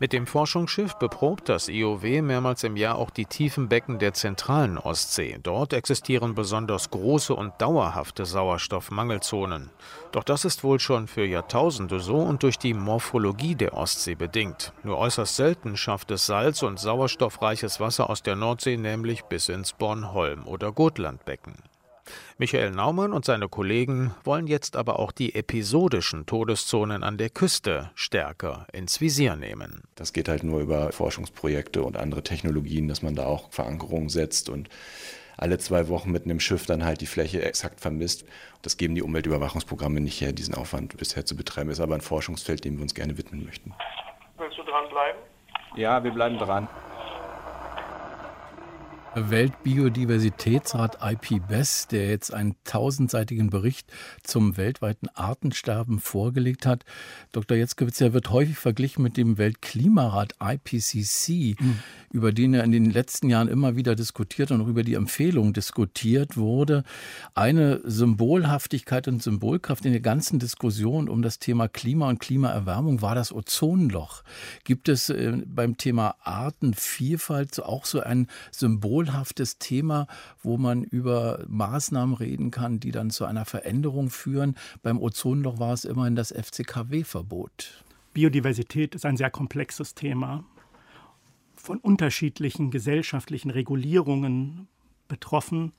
Mit 0.00 0.12
dem 0.12 0.26
Forschungsschiff 0.26 0.94
beprobt 0.94 1.48
das 1.48 1.68
IOW 1.68 2.02
mehrmals 2.22 2.64
im 2.64 2.76
Jahr 2.76 2.96
auch 2.96 3.10
die 3.10 3.26
tiefen 3.26 3.68
Becken 3.68 4.00
der 4.00 4.12
zentralen 4.12 4.76
Ostsee. 4.76 5.38
Dort 5.40 5.72
existieren 5.72 6.34
besonders 6.34 6.90
große 6.90 7.32
und 7.34 7.52
dauerhafte 7.58 8.24
Sauerstoffmangelzonen. 8.24 9.70
Doch 10.10 10.24
das 10.24 10.44
ist 10.44 10.64
wohl 10.64 10.80
schon 10.80 11.06
für 11.06 11.24
Jahrtausende 11.24 12.00
so 12.00 12.16
und 12.16 12.42
durch 12.42 12.58
die 12.58 12.74
Morphologie 12.74 13.54
der 13.54 13.76
Ostsee 13.76 14.16
bedingt. 14.16 14.72
Nur 14.82 14.98
äußerst 14.98 15.36
selten 15.36 15.76
schafft 15.76 16.10
es 16.10 16.26
salz- 16.26 16.64
und 16.64 16.80
sauerstoffreiches 16.80 17.78
Wasser 17.78 18.10
aus 18.10 18.22
der 18.22 18.34
Nordsee 18.34 18.76
nämlich 18.76 19.22
bis 19.22 19.48
ins 19.48 19.72
Bornholm- 19.72 20.46
oder 20.46 20.72
Gotlandbecken. 20.72 21.54
Michael 22.38 22.70
Naumann 22.70 23.12
und 23.12 23.24
seine 23.24 23.48
Kollegen 23.48 24.14
wollen 24.24 24.46
jetzt 24.46 24.76
aber 24.76 24.98
auch 24.98 25.12
die 25.12 25.34
episodischen 25.34 26.26
Todeszonen 26.26 27.02
an 27.02 27.18
der 27.18 27.30
Küste 27.30 27.90
stärker 27.94 28.66
ins 28.72 29.00
Visier 29.00 29.36
nehmen. 29.36 29.82
Das 29.94 30.12
geht 30.12 30.28
halt 30.28 30.42
nur 30.42 30.60
über 30.60 30.92
Forschungsprojekte 30.92 31.82
und 31.82 31.96
andere 31.96 32.22
Technologien, 32.22 32.88
dass 32.88 33.02
man 33.02 33.14
da 33.14 33.26
auch 33.26 33.50
Verankerungen 33.52 34.08
setzt 34.08 34.48
und 34.48 34.68
alle 35.36 35.58
zwei 35.58 35.88
Wochen 35.88 36.12
mit 36.12 36.24
einem 36.24 36.40
Schiff 36.40 36.66
dann 36.66 36.84
halt 36.84 37.00
die 37.00 37.06
Fläche 37.06 37.42
exakt 37.42 37.80
vermisst. 37.80 38.24
Das 38.62 38.76
geben 38.76 38.94
die 38.94 39.02
Umweltüberwachungsprogramme 39.02 40.00
nicht 40.00 40.20
her, 40.20 40.32
diesen 40.32 40.54
Aufwand 40.54 40.96
bisher 40.96 41.26
zu 41.26 41.36
betreiben. 41.36 41.70
Ist 41.70 41.80
aber 41.80 41.94
ein 41.94 42.00
Forschungsfeld, 42.00 42.64
dem 42.64 42.76
wir 42.76 42.82
uns 42.82 42.94
gerne 42.94 43.18
widmen 43.18 43.44
möchten. 43.44 43.74
Willst 44.38 44.58
du 44.58 44.62
dranbleiben? 44.62 45.20
Ja, 45.76 46.02
wir 46.04 46.12
bleiben 46.12 46.38
dran. 46.38 46.68
Weltbiodiversitätsrat 49.16 50.98
IPBES, 51.00 51.88
der 51.88 52.08
jetzt 52.08 52.34
einen 52.34 52.56
tausendseitigen 52.64 53.48
Bericht 53.50 53.92
zum 54.22 54.56
weltweiten 54.56 55.08
Artensterben 55.14 56.00
vorgelegt 56.00 56.66
hat. 56.66 56.84
Dr. 57.32 57.56
Jetzkewitz, 57.56 58.00
er 58.00 58.12
wird 58.12 58.30
häufig 58.30 58.58
verglichen 58.58 59.02
mit 59.02 59.16
dem 59.16 59.38
Weltklimarat 59.38 60.34
IPCC. 60.42 61.60
Mhm 61.60 61.78
über 62.14 62.32
den 62.32 62.54
ja 62.54 62.62
in 62.62 62.70
den 62.70 62.90
letzten 62.90 63.28
Jahren 63.28 63.48
immer 63.48 63.74
wieder 63.74 63.96
diskutiert 63.96 64.52
und 64.52 64.60
auch 64.60 64.68
über 64.68 64.84
die 64.84 64.94
Empfehlung 64.94 65.52
diskutiert 65.52 66.36
wurde. 66.36 66.84
Eine 67.34 67.80
Symbolhaftigkeit 67.82 69.08
und 69.08 69.20
Symbolkraft 69.20 69.84
in 69.84 69.90
der 69.90 70.00
ganzen 70.00 70.38
Diskussion 70.38 71.08
um 71.08 71.22
das 71.22 71.40
Thema 71.40 71.66
Klima 71.66 72.08
und 72.08 72.20
Klimaerwärmung 72.20 73.02
war 73.02 73.16
das 73.16 73.32
Ozonloch. 73.32 74.22
Gibt 74.62 74.88
es 74.88 75.10
äh, 75.10 75.32
beim 75.44 75.76
Thema 75.76 76.14
Artenvielfalt 76.22 77.60
auch 77.60 77.84
so 77.84 77.98
ein 78.00 78.28
symbolhaftes 79.04 79.58
Thema, 79.58 80.06
wo 80.42 80.56
man 80.56 80.84
über 80.84 81.44
Maßnahmen 81.48 82.14
reden 82.14 82.50
kann, 82.50 82.80
die 82.80 82.90
dann 82.90 83.10
zu 83.10 83.24
einer 83.24 83.44
Veränderung 83.44 84.10
führen? 84.10 84.56
Beim 84.82 85.00
Ozonloch 85.00 85.58
war 85.58 85.72
es 85.72 85.84
immerhin 85.84 86.16
das 86.16 86.32
FCKW-Verbot. 86.32 87.84
Biodiversität 88.12 88.94
ist 88.94 89.04
ein 89.04 89.16
sehr 89.16 89.30
komplexes 89.30 89.94
Thema 89.94 90.44
von 91.56 91.78
unterschiedlichen 91.78 92.70
gesellschaftlichen 92.70 93.50
Regulierungen 93.50 94.68
betroffen. 95.08 95.72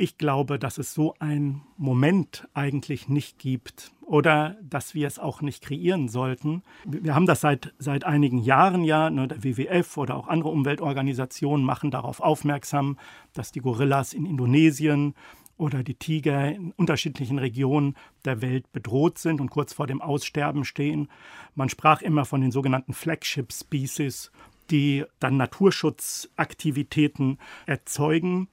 Ich 0.00 0.16
glaube, 0.16 0.60
dass 0.60 0.78
es 0.78 0.94
so 0.94 1.16
einen 1.18 1.62
Moment 1.76 2.46
eigentlich 2.54 3.08
nicht 3.08 3.40
gibt 3.40 3.90
oder 4.00 4.56
dass 4.62 4.94
wir 4.94 5.08
es 5.08 5.18
auch 5.18 5.42
nicht 5.42 5.60
kreieren 5.60 6.08
sollten. 6.08 6.62
Wir 6.84 7.16
haben 7.16 7.26
das 7.26 7.40
seit, 7.40 7.74
seit 7.80 8.04
einigen 8.04 8.38
Jahren 8.38 8.84
ja, 8.84 9.10
ne, 9.10 9.26
der 9.26 9.42
WWF 9.42 9.96
oder 9.96 10.14
auch 10.14 10.28
andere 10.28 10.50
Umweltorganisationen 10.50 11.66
machen 11.66 11.90
darauf 11.90 12.20
aufmerksam, 12.20 12.96
dass 13.32 13.50
die 13.50 13.58
Gorillas 13.58 14.12
in 14.12 14.24
Indonesien 14.24 15.16
oder 15.56 15.82
die 15.82 15.96
Tiger 15.96 16.54
in 16.54 16.70
unterschiedlichen 16.76 17.40
Regionen 17.40 17.96
der 18.24 18.40
Welt 18.40 18.70
bedroht 18.70 19.18
sind 19.18 19.40
und 19.40 19.50
kurz 19.50 19.72
vor 19.72 19.88
dem 19.88 20.00
Aussterben 20.00 20.64
stehen. 20.64 21.08
Man 21.56 21.70
sprach 21.70 22.02
immer 22.02 22.24
von 22.24 22.40
den 22.40 22.52
sogenannten 22.52 22.92
Flagship 22.92 23.52
Species, 23.52 24.30
die 24.70 25.04
dann 25.18 25.38
Naturschutzaktivitäten 25.38 27.38
erzeugen 27.66 28.46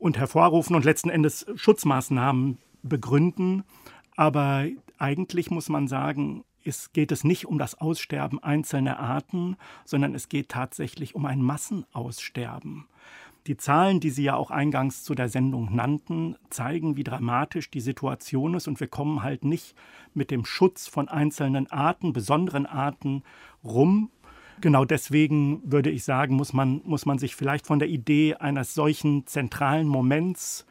und 0.00 0.18
hervorrufen 0.18 0.74
und 0.74 0.84
letzten 0.84 1.10
Endes 1.10 1.46
Schutzmaßnahmen 1.54 2.58
begründen. 2.82 3.62
Aber 4.16 4.66
eigentlich 4.98 5.50
muss 5.50 5.68
man 5.68 5.86
sagen, 5.86 6.44
es 6.64 6.92
geht 6.92 7.12
es 7.12 7.24
nicht 7.24 7.46
um 7.46 7.58
das 7.58 7.80
Aussterben 7.80 8.42
einzelner 8.42 8.98
Arten, 8.98 9.56
sondern 9.84 10.14
es 10.14 10.28
geht 10.28 10.48
tatsächlich 10.48 11.14
um 11.14 11.26
ein 11.26 11.42
Massenaussterben. 11.42 12.86
Die 13.46 13.56
Zahlen, 13.56 14.00
die 14.00 14.10
Sie 14.10 14.24
ja 14.24 14.36
auch 14.36 14.50
eingangs 14.50 15.02
zu 15.02 15.14
der 15.14 15.30
Sendung 15.30 15.74
nannten, 15.74 16.36
zeigen, 16.50 16.96
wie 16.96 17.04
dramatisch 17.04 17.70
die 17.70 17.80
Situation 17.80 18.54
ist. 18.54 18.68
Und 18.68 18.80
wir 18.80 18.88
kommen 18.88 19.22
halt 19.22 19.44
nicht 19.44 19.74
mit 20.12 20.30
dem 20.30 20.44
Schutz 20.44 20.88
von 20.88 21.08
einzelnen 21.08 21.70
Arten, 21.70 22.12
besonderen 22.12 22.66
Arten 22.66 23.22
rum. 23.64 24.10
Genau 24.60 24.84
deswegen 24.84 25.62
würde 25.64 25.90
ich 25.90 26.04
sagen, 26.04 26.34
muss 26.34 26.52
man, 26.52 26.82
muss 26.84 27.06
man 27.06 27.18
sich 27.18 27.34
vielleicht 27.34 27.66
von 27.66 27.78
der 27.78 27.88
Idee 27.88 28.34
eines 28.34 28.74
solchen 28.74 29.26
zentralen 29.26 29.86
Moments 29.86 30.66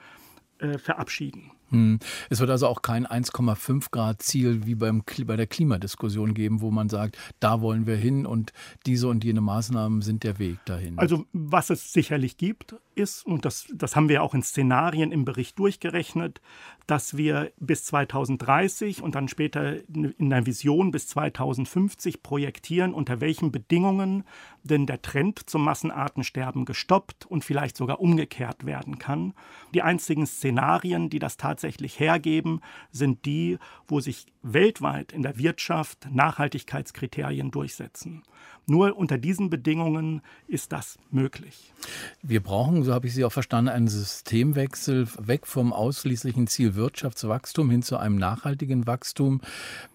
äh, 0.60 0.78
verabschieden. 0.78 1.52
Hm. 1.70 2.00
Es 2.30 2.40
wird 2.40 2.50
also 2.50 2.68
auch 2.68 2.82
kein 2.82 3.06
1,5 3.06 3.92
Grad 3.92 4.22
Ziel 4.22 4.66
wie 4.66 4.76
beim, 4.76 5.04
bei 5.26 5.36
der 5.36 5.48
Klimadiskussion 5.48 6.34
geben, 6.34 6.62
wo 6.62 6.72
man 6.72 6.90
sagt, 6.90 7.18
da 7.40 7.62
wollen 7.62 7.86
wir 7.86 7.96
hin 7.96 8.26
und 8.26 8.54
diese 8.86 9.08
und 9.08 9.24
jene 9.24 9.42
Maßnahmen 9.42 10.02
sind 10.02 10.24
der 10.24 10.40
Weg 10.40 10.58
dahin. 10.66 10.98
Also 10.98 11.26
was 11.34 11.70
es 11.70 11.94
sicherlich 11.94 12.38
gibt, 12.38 12.76
ist, 12.96 13.26
und 13.26 13.46
das, 13.46 13.68
das 13.74 13.96
haben 13.96 14.10
wir 14.10 14.22
auch 14.24 14.34
in 14.34 14.44
Szenarien 14.44 15.12
im 15.12 15.26
Bericht 15.26 15.58
durchgerechnet, 15.58 16.42
dass 16.86 17.18
wir 17.18 17.52
bis 17.60 17.86
2030 17.86 19.02
und 19.02 19.16
dann 19.16 19.28
später 19.28 19.76
in 19.88 20.30
der 20.30 20.46
Vision 20.46 20.92
bis 20.92 21.08
2050 21.08 22.24
projektieren, 22.24 22.94
unter 22.94 23.22
welchen 23.22 23.52
Bedingungen 23.52 24.24
denn 24.64 24.86
der 24.86 25.02
Trend 25.02 25.50
zum 25.50 25.64
Massenartensterben 25.64 26.66
gestoppt 26.66 27.26
und 27.26 27.46
vielleicht 27.46 27.78
sogar 27.78 28.00
umgekehrt 28.00 28.66
werden 28.66 28.98
kann. 28.98 29.34
Die 29.74 29.82
einzigen 29.82 30.26
Szenarien, 30.26 31.10
die 31.10 31.20
das 31.20 31.38
tatsächlich 31.38 31.59
hergeben, 31.68 32.62
sind 32.92 33.26
die, 33.26 33.58
wo 33.88 34.00
sich 34.00 34.26
weltweit 34.42 35.12
in 35.12 35.22
der 35.22 35.38
Wirtschaft 35.38 36.08
Nachhaltigkeitskriterien 36.12 37.52
durchsetzen. 37.52 38.24
Nur 38.70 38.96
unter 38.98 39.18
diesen 39.18 39.50
Bedingungen 39.50 40.22
ist 40.48 40.72
das 40.72 41.00
möglich. 41.10 41.74
Wir 42.22 42.42
brauchen, 42.42 42.84
so 42.84 42.94
habe 42.94 43.08
ich 43.08 43.16
Sie 43.16 43.26
auch 43.26 43.32
verstanden, 43.32 43.70
einen 43.70 43.88
Systemwechsel 43.88 45.08
weg 45.18 45.48
vom 45.48 45.74
ausschließlichen 45.74 46.46
Ziel 46.46 46.76
Wirtschaftswachstum 46.76 47.72
hin 47.72 47.82
zu 47.82 47.98
einem 47.98 48.18
nachhaltigen 48.18 48.86
Wachstum. 48.86 49.42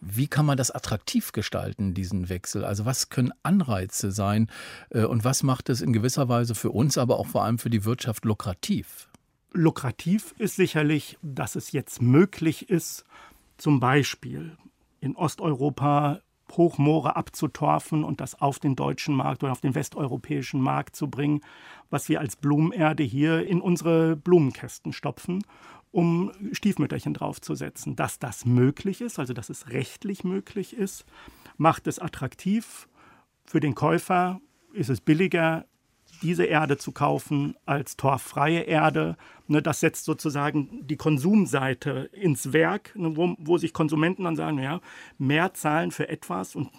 Wie 0.00 0.26
kann 0.26 0.44
man 0.44 0.56
das 0.56 0.72
attraktiv 0.72 1.30
gestalten, 1.30 1.94
diesen 1.94 2.28
Wechsel? 2.28 2.64
Also 2.64 2.84
was 2.84 3.10
können 3.10 3.32
Anreize 3.44 4.10
sein 4.10 4.50
äh, 4.90 5.04
und 5.04 5.24
was 5.24 5.44
macht 5.44 5.68
es 5.68 5.80
in 5.80 5.92
gewisser 5.92 6.28
Weise 6.28 6.56
für 6.56 6.70
uns, 6.70 6.98
aber 6.98 7.20
auch 7.20 7.28
vor 7.28 7.44
allem 7.44 7.58
für 7.58 7.70
die 7.70 7.84
Wirtschaft 7.84 8.24
lukrativ? 8.24 9.08
Lukrativ 9.54 10.34
ist 10.38 10.56
sicherlich, 10.56 11.18
dass 11.22 11.54
es 11.54 11.72
jetzt 11.72 12.02
möglich 12.02 12.68
ist, 12.68 13.04
zum 13.56 13.80
Beispiel 13.80 14.56
in 15.00 15.16
Osteuropa 15.16 16.20
Hochmoore 16.52 17.16
abzutorfen 17.16 18.04
und 18.04 18.20
das 18.20 18.40
auf 18.40 18.58
den 18.58 18.76
deutschen 18.76 19.14
Markt 19.14 19.42
oder 19.42 19.52
auf 19.52 19.60
den 19.60 19.74
westeuropäischen 19.74 20.60
Markt 20.60 20.94
zu 20.94 21.08
bringen, 21.08 21.40
was 21.88 22.08
wir 22.08 22.20
als 22.20 22.36
Blumenerde 22.36 23.02
hier 23.02 23.46
in 23.46 23.60
unsere 23.60 24.16
Blumenkästen 24.16 24.92
stopfen 24.92 25.42
um 25.94 26.32
Stiefmütterchen 26.50 27.14
draufzusetzen. 27.14 27.94
Dass 27.94 28.18
das 28.18 28.44
möglich 28.44 29.00
ist, 29.00 29.20
also 29.20 29.32
dass 29.32 29.48
es 29.48 29.68
rechtlich 29.70 30.24
möglich 30.24 30.76
ist, 30.76 31.06
macht 31.56 31.86
es 31.86 32.00
attraktiv. 32.00 32.88
Für 33.44 33.60
den 33.60 33.76
Käufer 33.76 34.40
ist 34.72 34.90
es 34.90 35.00
billiger, 35.00 35.66
diese 36.24 36.44
Erde 36.44 36.78
zu 36.78 36.90
kaufen 36.90 37.54
als 37.66 37.96
torffreie 37.96 38.62
Erde. 38.62 39.16
Ne, 39.46 39.60
das 39.60 39.80
setzt 39.80 40.06
sozusagen 40.06 40.86
die 40.86 40.96
Konsumseite 40.96 42.08
ins 42.12 42.54
Werk, 42.54 42.96
ne, 42.96 43.14
wo, 43.14 43.36
wo, 43.38 43.58
sich 43.58 43.74
Konsumenten 43.74 44.24
dann 44.24 44.34
sagen, 44.34 44.58
ja, 44.58 44.80
mehr 45.18 45.52
zahlen 45.52 45.90
für 45.90 46.08
etwas 46.08 46.56
und 46.56 46.70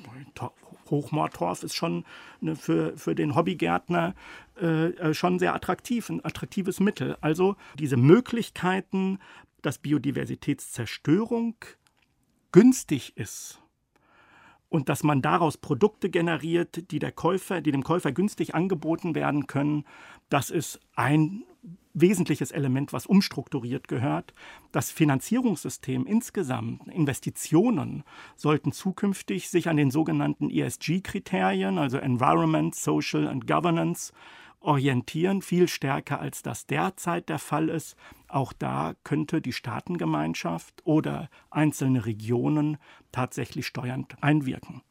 Hochmoortorf 0.89 1.63
ist 1.63 1.75
schon 1.75 2.05
ne, 2.41 2.55
für, 2.55 2.97
für 2.97 3.13
den 3.13 3.35
Hobbygärtner 3.35 4.15
äh, 4.59 4.87
äh, 4.87 5.13
schon 5.13 5.37
sehr 5.37 5.53
attraktiv, 5.53 6.09
ein 6.09 6.25
attraktives 6.25 6.79
Mittel. 6.79 7.17
Also 7.21 7.55
diese 7.77 7.97
Möglichkeiten, 7.97 9.19
dass 9.61 9.77
Biodiversitätszerstörung 9.77 11.55
günstig 12.51 13.15
ist 13.15 13.61
und 14.75 14.89
dass 14.89 15.03
man 15.03 15.21
daraus 15.21 15.55
Produkte 15.57 16.09
generiert, 16.09 16.91
die 16.91 16.99
der 16.99 17.13
Käufer, 17.13 17.61
die 17.61 17.71
dem 17.71 17.83
Käufer 17.83 18.11
günstig 18.11 18.53
angeboten 18.55 19.15
werden 19.15 19.47
können, 19.47 19.85
das 20.27 20.49
ist 20.49 20.81
ein 20.95 21.45
wesentliches 21.93 22.51
Element, 22.51 22.91
was 22.91 23.05
umstrukturiert 23.05 23.87
gehört. 23.87 24.33
Das 24.73 24.91
Finanzierungssystem 24.91 26.05
insgesamt, 26.05 26.89
Investitionen 26.89 28.03
sollten 28.35 28.73
zukünftig 28.73 29.49
sich 29.49 29.69
an 29.69 29.77
den 29.77 29.91
sogenannten 29.91 30.49
ESG-Kriterien, 30.49 31.77
also 31.77 31.97
Environment, 31.97 32.75
Social 32.75 33.29
and 33.29 33.47
Governance, 33.47 34.11
orientieren, 34.65 35.41
viel 35.41 35.67
stärker 35.67 36.19
als 36.19 36.41
das 36.41 36.65
derzeit 36.65 37.29
der 37.29 37.39
Fall 37.39 37.69
ist. 37.69 37.95
Auch 38.27 38.53
da 38.53 38.95
könnte 39.03 39.41
die 39.41 39.53
Staatengemeinschaft 39.53 40.81
oder 40.83 41.29
einzelne 41.51 42.05
Regionen 42.05 42.77
tatsächlich 43.11 43.67
steuernd 43.67 44.15
einwirken. 44.21 44.81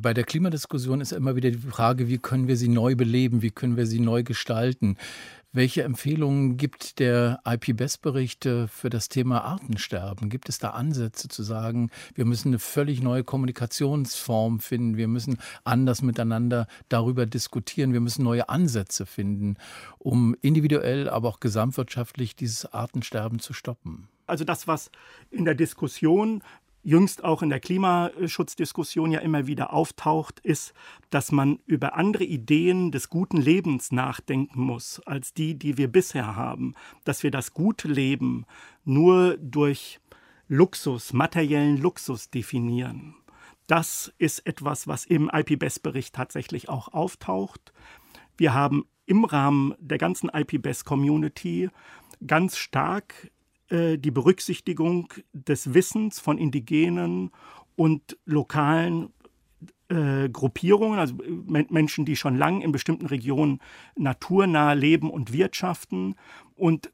Bei 0.00 0.14
der 0.14 0.24
Klimadiskussion 0.24 1.00
ist 1.00 1.12
immer 1.12 1.36
wieder 1.36 1.50
die 1.50 1.58
Frage, 1.58 2.08
wie 2.08 2.18
können 2.18 2.48
wir 2.48 2.56
sie 2.56 2.68
neu 2.68 2.94
beleben, 2.94 3.42
wie 3.42 3.50
können 3.50 3.76
wir 3.76 3.86
sie 3.86 4.00
neu 4.00 4.22
gestalten. 4.22 4.96
Welche 5.56 5.84
Empfehlungen 5.84 6.58
gibt 6.58 6.98
der 6.98 7.40
IPBES-Bericht 7.48 8.44
für 8.44 8.90
das 8.90 9.08
Thema 9.08 9.42
Artensterben? 9.42 10.28
Gibt 10.28 10.50
es 10.50 10.58
da 10.58 10.72
Ansätze 10.72 11.28
zu 11.28 11.42
sagen, 11.42 11.88
wir 12.14 12.26
müssen 12.26 12.48
eine 12.48 12.58
völlig 12.58 13.00
neue 13.00 13.24
Kommunikationsform 13.24 14.60
finden, 14.60 14.98
wir 14.98 15.08
müssen 15.08 15.38
anders 15.64 16.02
miteinander 16.02 16.66
darüber 16.90 17.24
diskutieren, 17.24 17.94
wir 17.94 18.00
müssen 18.00 18.22
neue 18.22 18.50
Ansätze 18.50 19.06
finden, 19.06 19.56
um 19.98 20.36
individuell, 20.42 21.08
aber 21.08 21.30
auch 21.30 21.40
gesamtwirtschaftlich 21.40 22.36
dieses 22.36 22.66
Artensterben 22.66 23.38
zu 23.38 23.54
stoppen? 23.54 24.08
Also 24.26 24.44
das, 24.44 24.68
was 24.68 24.90
in 25.30 25.46
der 25.46 25.54
Diskussion 25.54 26.42
jüngst 26.86 27.24
auch 27.24 27.42
in 27.42 27.50
der 27.50 27.58
Klimaschutzdiskussion 27.58 29.10
ja 29.10 29.18
immer 29.18 29.48
wieder 29.48 29.72
auftaucht, 29.72 30.38
ist, 30.38 30.72
dass 31.10 31.32
man 31.32 31.58
über 31.66 31.96
andere 31.96 32.22
Ideen 32.22 32.92
des 32.92 33.10
guten 33.10 33.38
Lebens 33.38 33.90
nachdenken 33.90 34.60
muss, 34.60 35.00
als 35.00 35.34
die, 35.34 35.58
die 35.58 35.78
wir 35.78 35.88
bisher 35.88 36.36
haben. 36.36 36.74
Dass 37.04 37.24
wir 37.24 37.32
das 37.32 37.52
gute 37.52 37.88
Leben 37.88 38.46
nur 38.84 39.36
durch 39.38 39.98
Luxus, 40.46 41.12
materiellen 41.12 41.76
Luxus 41.76 42.30
definieren. 42.30 43.16
Das 43.66 44.14
ist 44.18 44.46
etwas, 44.46 44.86
was 44.86 45.06
im 45.06 45.28
IPBES-Bericht 45.28 46.14
tatsächlich 46.14 46.68
auch 46.68 46.94
auftaucht. 46.94 47.72
Wir 48.36 48.54
haben 48.54 48.84
im 49.06 49.24
Rahmen 49.24 49.74
der 49.80 49.98
ganzen 49.98 50.30
IPBES-Community 50.32 51.68
ganz 52.24 52.56
stark 52.56 53.32
die 53.70 54.10
Berücksichtigung 54.12 55.12
des 55.32 55.74
Wissens 55.74 56.20
von 56.20 56.38
indigenen 56.38 57.32
und 57.74 58.16
lokalen 58.24 59.08
äh, 59.88 60.28
Gruppierungen, 60.28 60.98
also 60.98 61.14
äh, 61.22 61.64
Menschen, 61.70 62.04
die 62.04 62.16
schon 62.16 62.36
lange 62.36 62.64
in 62.64 62.72
bestimmten 62.72 63.06
Regionen 63.06 63.60
naturnah 63.94 64.72
leben 64.72 65.10
und 65.10 65.32
wirtschaften. 65.32 66.16
Und 66.56 66.92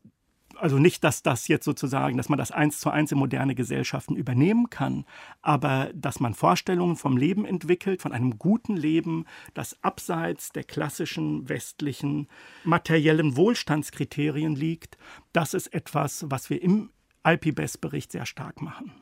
also 0.62 0.78
nicht, 0.78 1.02
dass 1.02 1.24
das 1.24 1.48
jetzt 1.48 1.64
sozusagen, 1.64 2.16
dass 2.16 2.28
man 2.28 2.38
das 2.38 2.52
eins 2.52 2.78
zu 2.78 2.88
eins 2.88 3.10
in 3.10 3.18
moderne 3.18 3.56
Gesellschaften 3.56 4.14
übernehmen 4.14 4.70
kann, 4.70 5.04
aber 5.42 5.90
dass 5.92 6.20
man 6.20 6.34
Vorstellungen 6.34 6.94
vom 6.94 7.16
Leben 7.16 7.44
entwickelt, 7.44 8.00
von 8.00 8.12
einem 8.12 8.38
guten 8.38 8.76
Leben, 8.76 9.26
das 9.54 9.76
abseits 9.82 10.52
der 10.52 10.62
klassischen 10.62 11.48
westlichen 11.48 12.28
materiellen 12.62 13.36
Wohlstandskriterien 13.36 14.54
liegt, 14.54 14.98
das 15.32 15.52
ist 15.52 15.74
etwas, 15.74 16.26
was 16.28 16.48
wir 16.48 16.62
im 16.62 16.90
IPBES-Bericht 17.26 18.12
sehr 18.12 18.26
stark 18.26 18.62
machen. 18.62 18.92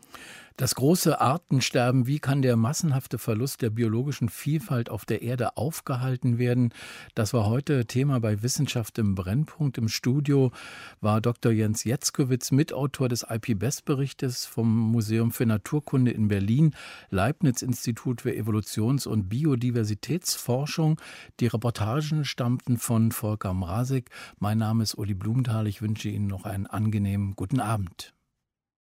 Das 0.57 0.75
große 0.75 1.21
Artensterben, 1.21 2.07
wie 2.07 2.19
kann 2.19 2.43
der 2.43 2.57
massenhafte 2.57 3.19
Verlust 3.19 3.63
der 3.63 3.71
biologischen 3.71 4.29
Vielfalt 4.29 4.91
auf 4.91 5.05
der 5.05 5.23
Erde 5.23 5.57
aufgehalten 5.57 6.39
werden? 6.39 6.75
Das 7.15 7.33
war 7.33 7.47
heute 7.47 7.87
Thema 7.87 8.21
bei 8.21 8.43
Wissenschaft 8.43 8.99
im 8.99 9.15
Brennpunkt. 9.15 9.79
Im 9.79 9.89
Studio 9.89 10.53
war 11.01 11.21
Dr. 11.21 11.53
Jens 11.53 11.85
Jetzkowitz, 11.85 12.51
Mitautor 12.51 13.09
des 13.09 13.27
IP-BEST-Berichtes 13.29 14.45
vom 14.45 14.77
Museum 14.77 15.31
für 15.33 15.47
Naturkunde 15.47 16.11
in 16.11 16.29
Berlin, 16.29 16.75
Leibniz-Institut 17.09 18.21
für 18.23 18.33
Evolutions- 18.33 19.07
und 19.07 19.29
Biodiversitätsforschung. 19.29 21.01
Die 21.41 21.47
Reportagen 21.47 22.25
stammten 22.25 22.77
von 22.77 23.13
Volker 23.13 23.55
Mrasik. 23.55 24.11
Mein 24.39 24.59
Name 24.59 24.83
ist 24.83 24.95
Uli 24.95 25.15
Blumenthal. 25.15 25.67
Ich 25.67 25.81
wünsche 25.81 26.09
Ihnen 26.09 26.27
noch 26.27 26.45
einen 26.45 26.67
angenehmen 26.67 27.35
guten 27.35 27.61
Abend. 27.61 28.13